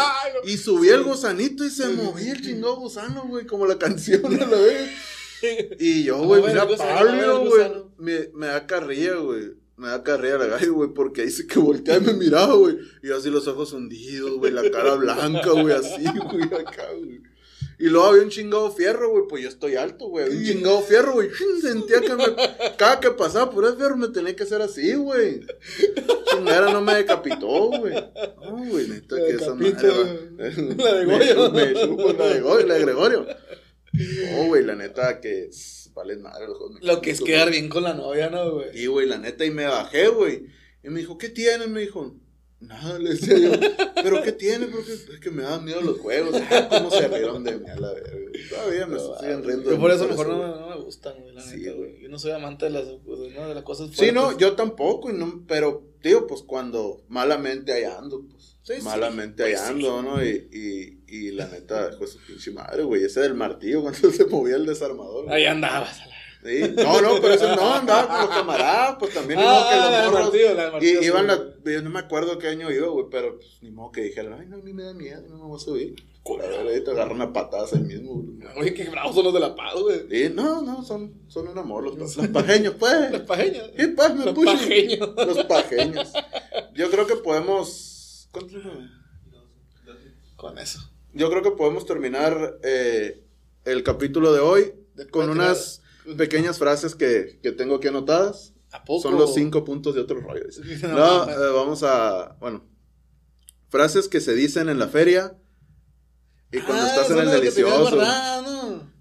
[0.44, 4.46] Y subí el gusanito y se movía el chingado gusano, güey, como la canción a
[4.46, 4.90] la vez.
[5.80, 7.72] Y yo, güey, mira, el güey.
[7.98, 9.54] Me, me da carrilla, güey.
[9.82, 12.78] Me da carrilla la gallo, güey, porque dice que volteaba y me miraba, güey.
[13.02, 17.20] Y yo así los ojos hundidos, güey, la cara blanca, güey, así, güey, acá, güey.
[17.80, 20.26] Y luego había un chingado fierro, güey, pues yo estoy alto, güey.
[20.26, 21.30] Había un chingado fierro, güey.
[21.60, 22.24] Sentía que me,
[22.78, 25.40] cada que pasaba por el fierro me tenía que hacer así, güey.
[26.30, 27.94] Chingadera no me decapitó, güey.
[28.40, 29.88] No, güey, neta que esa madre.
[29.88, 31.50] va- la de Me Goyo.
[31.50, 33.26] Me chupo la de Goyo, la de Gregorio.
[33.92, 35.50] No, güey, la neta que
[35.94, 38.68] madre los juegos Lo que es quedar bien con la novia, ¿no, güey?
[38.74, 40.46] Y, güey, la neta, y me bajé, güey.
[40.84, 41.68] Y me dijo, ¿qué tienes?
[41.68, 42.14] Me dijo,
[42.60, 43.52] nada, le decía yo.
[44.02, 44.66] ¿Pero qué tiene?
[44.66, 46.34] Porque es que me dan miedo los juegos.
[46.50, 48.10] Ah, ¿Cómo se rieron de mí a la verga?
[48.50, 49.70] Todavía me siguen riendo.
[49.70, 52.00] Yo por eso mejor no, me- no me gustan, güey, la Sí, neta, güey.
[52.00, 54.40] Yo no soy amante de las, pues, no, de las cosas Sí, no, fuertes.
[54.40, 59.42] yo tampoco, y no, pero, tío, pues cuando malamente ahí ando, pues, Sí, sí, malamente
[59.44, 60.24] pues, ahí ando, ¿no?
[60.24, 64.24] Y, y, y la neta, dejó su pinche madre, güey, ese del martillo cuando se
[64.26, 65.24] movía el desarmador.
[65.26, 65.36] güey.
[65.36, 66.00] Ahí andabas.
[66.44, 69.70] Sí, no, no, pero eso no, andaba con los camaradas, pues también, ni modo Ah,
[69.70, 72.36] que la los morros, martillo, la martillo, y sí, iban la, yo no me acuerdo
[72.38, 74.92] qué año iba, güey, pero pues, ni modo que dijeran, ay, no, mí me da
[74.92, 75.94] miedo, no me voy a subir.
[76.68, 78.38] Ahí te agarran a patadas ahí mismo, güey.
[78.56, 80.00] Oye, qué bravos son los de la paz, güey.
[80.10, 83.10] Sí, no, no, son, son un amor los, los pajeños, pues.
[83.12, 83.70] Los pajeños.
[83.76, 84.46] ¿Qué pasa, me Los pushi?
[84.56, 85.10] pajeños.
[85.16, 86.12] Los pajeños.
[86.74, 88.28] Yo creo que podemos.
[88.32, 88.56] ¿cuánto?
[90.36, 90.80] Con eso.
[91.14, 93.22] Yo creo que podemos terminar eh,
[93.64, 94.72] el capítulo de hoy
[95.10, 95.82] con unas
[96.16, 98.54] pequeñas frases que, que tengo aquí anotadas.
[98.72, 99.02] ¿A poco?
[99.02, 100.44] Son los cinco puntos de otro rollo.
[100.82, 102.36] No, eh, vamos a.
[102.40, 102.64] Bueno.
[103.68, 105.36] Frases que se dicen en la feria
[106.50, 108.00] y cuando Ah, estás en el delicioso.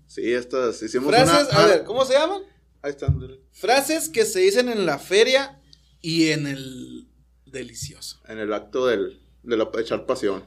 [0.08, 0.82] Sí, estas.
[0.82, 1.60] Hicimos Frases, una.
[1.60, 2.42] a ah, ver, ¿cómo se llaman?
[2.82, 3.08] Ahí está.
[3.08, 3.42] ándale.
[3.52, 5.62] Frases que se dicen en la feria
[6.02, 7.08] y en el
[7.46, 8.20] delicioso.
[8.28, 10.44] En el acto del, de la, echar pasión.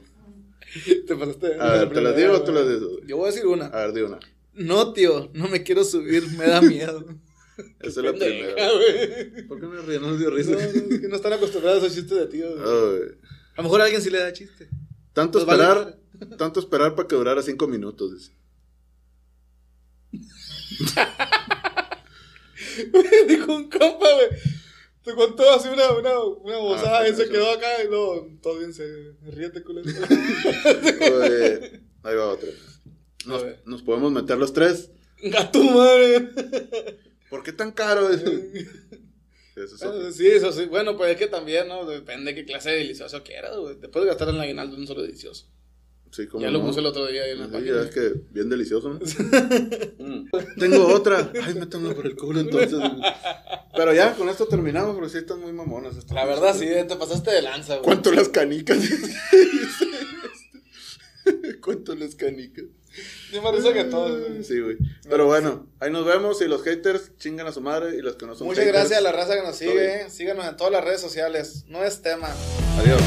[1.07, 1.55] Te pasaste.
[1.59, 2.83] A ver, ¿te las digo o tú las dices?
[3.07, 3.65] Yo voy a decir una.
[3.67, 4.19] A ver, di una.
[4.53, 7.05] No, tío, no me quiero subir, me da miedo.
[7.79, 8.69] Esa es la primera.
[8.71, 9.47] güey.
[9.47, 9.99] ¿Por qué me río?
[10.01, 10.51] No nos dio risa.
[10.51, 12.47] no, es que no están acostumbrados a chistes de tío.
[12.55, 12.65] güey.
[12.65, 13.17] Ay.
[13.55, 14.67] A lo mejor a alguien sí le da chiste.
[15.13, 15.97] Tanto Nos vale esperar,
[16.37, 18.13] tanto esperar para que durara cinco minutos.
[18.13, 18.31] dice.
[23.27, 24.27] Dijo un compa, güey.
[25.05, 28.57] Te contó así una, una, una bozada Ah, y se quedó acá y luego todo
[28.57, 29.87] bien se ríete, culero.
[31.21, 32.49] Oye, ahí va otra.
[33.65, 34.89] Nos, podemos meter los tres.
[35.37, 36.29] A tu madre.
[37.29, 38.09] ¿Por qué tan caro?
[39.55, 40.11] Eso es Ah.
[40.11, 40.65] Sí, eso sí.
[40.65, 41.85] Bueno, pues es que también, ¿no?
[41.85, 43.79] Depende de qué clase de delicioso quieras, güey.
[43.79, 45.47] Te puedes gastar en la aguinaldo en un solo delicioso.
[46.15, 47.81] Sí, como Ya lo puse el otro día ahí en la Sí, página.
[47.81, 48.99] es que bien delicioso, ¿no?
[50.05, 50.29] Mm.
[50.59, 51.31] Tengo otra.
[51.43, 52.79] Ay, métanlo por el culo entonces.
[53.75, 55.95] Pero ya, con esto terminamos, porque sí están muy mamonas.
[56.13, 57.83] La verdad, sí, te pasaste de lanza, güey.
[57.85, 58.77] ¿Cuánto las canicas?
[61.61, 62.65] ¿Cuánto las canicas?
[63.31, 64.17] Sí, me risa que todo.
[64.43, 64.77] Sí, güey.
[65.09, 68.25] Pero bueno, ahí nos vemos y los haters chingan a su madre y los que
[68.27, 70.09] no son Muchas haters, gracias a la raza que nos sigue.
[70.09, 71.65] Síganos en todas las redes sociales.
[71.67, 72.29] No es tema.
[72.77, 73.01] Adiós.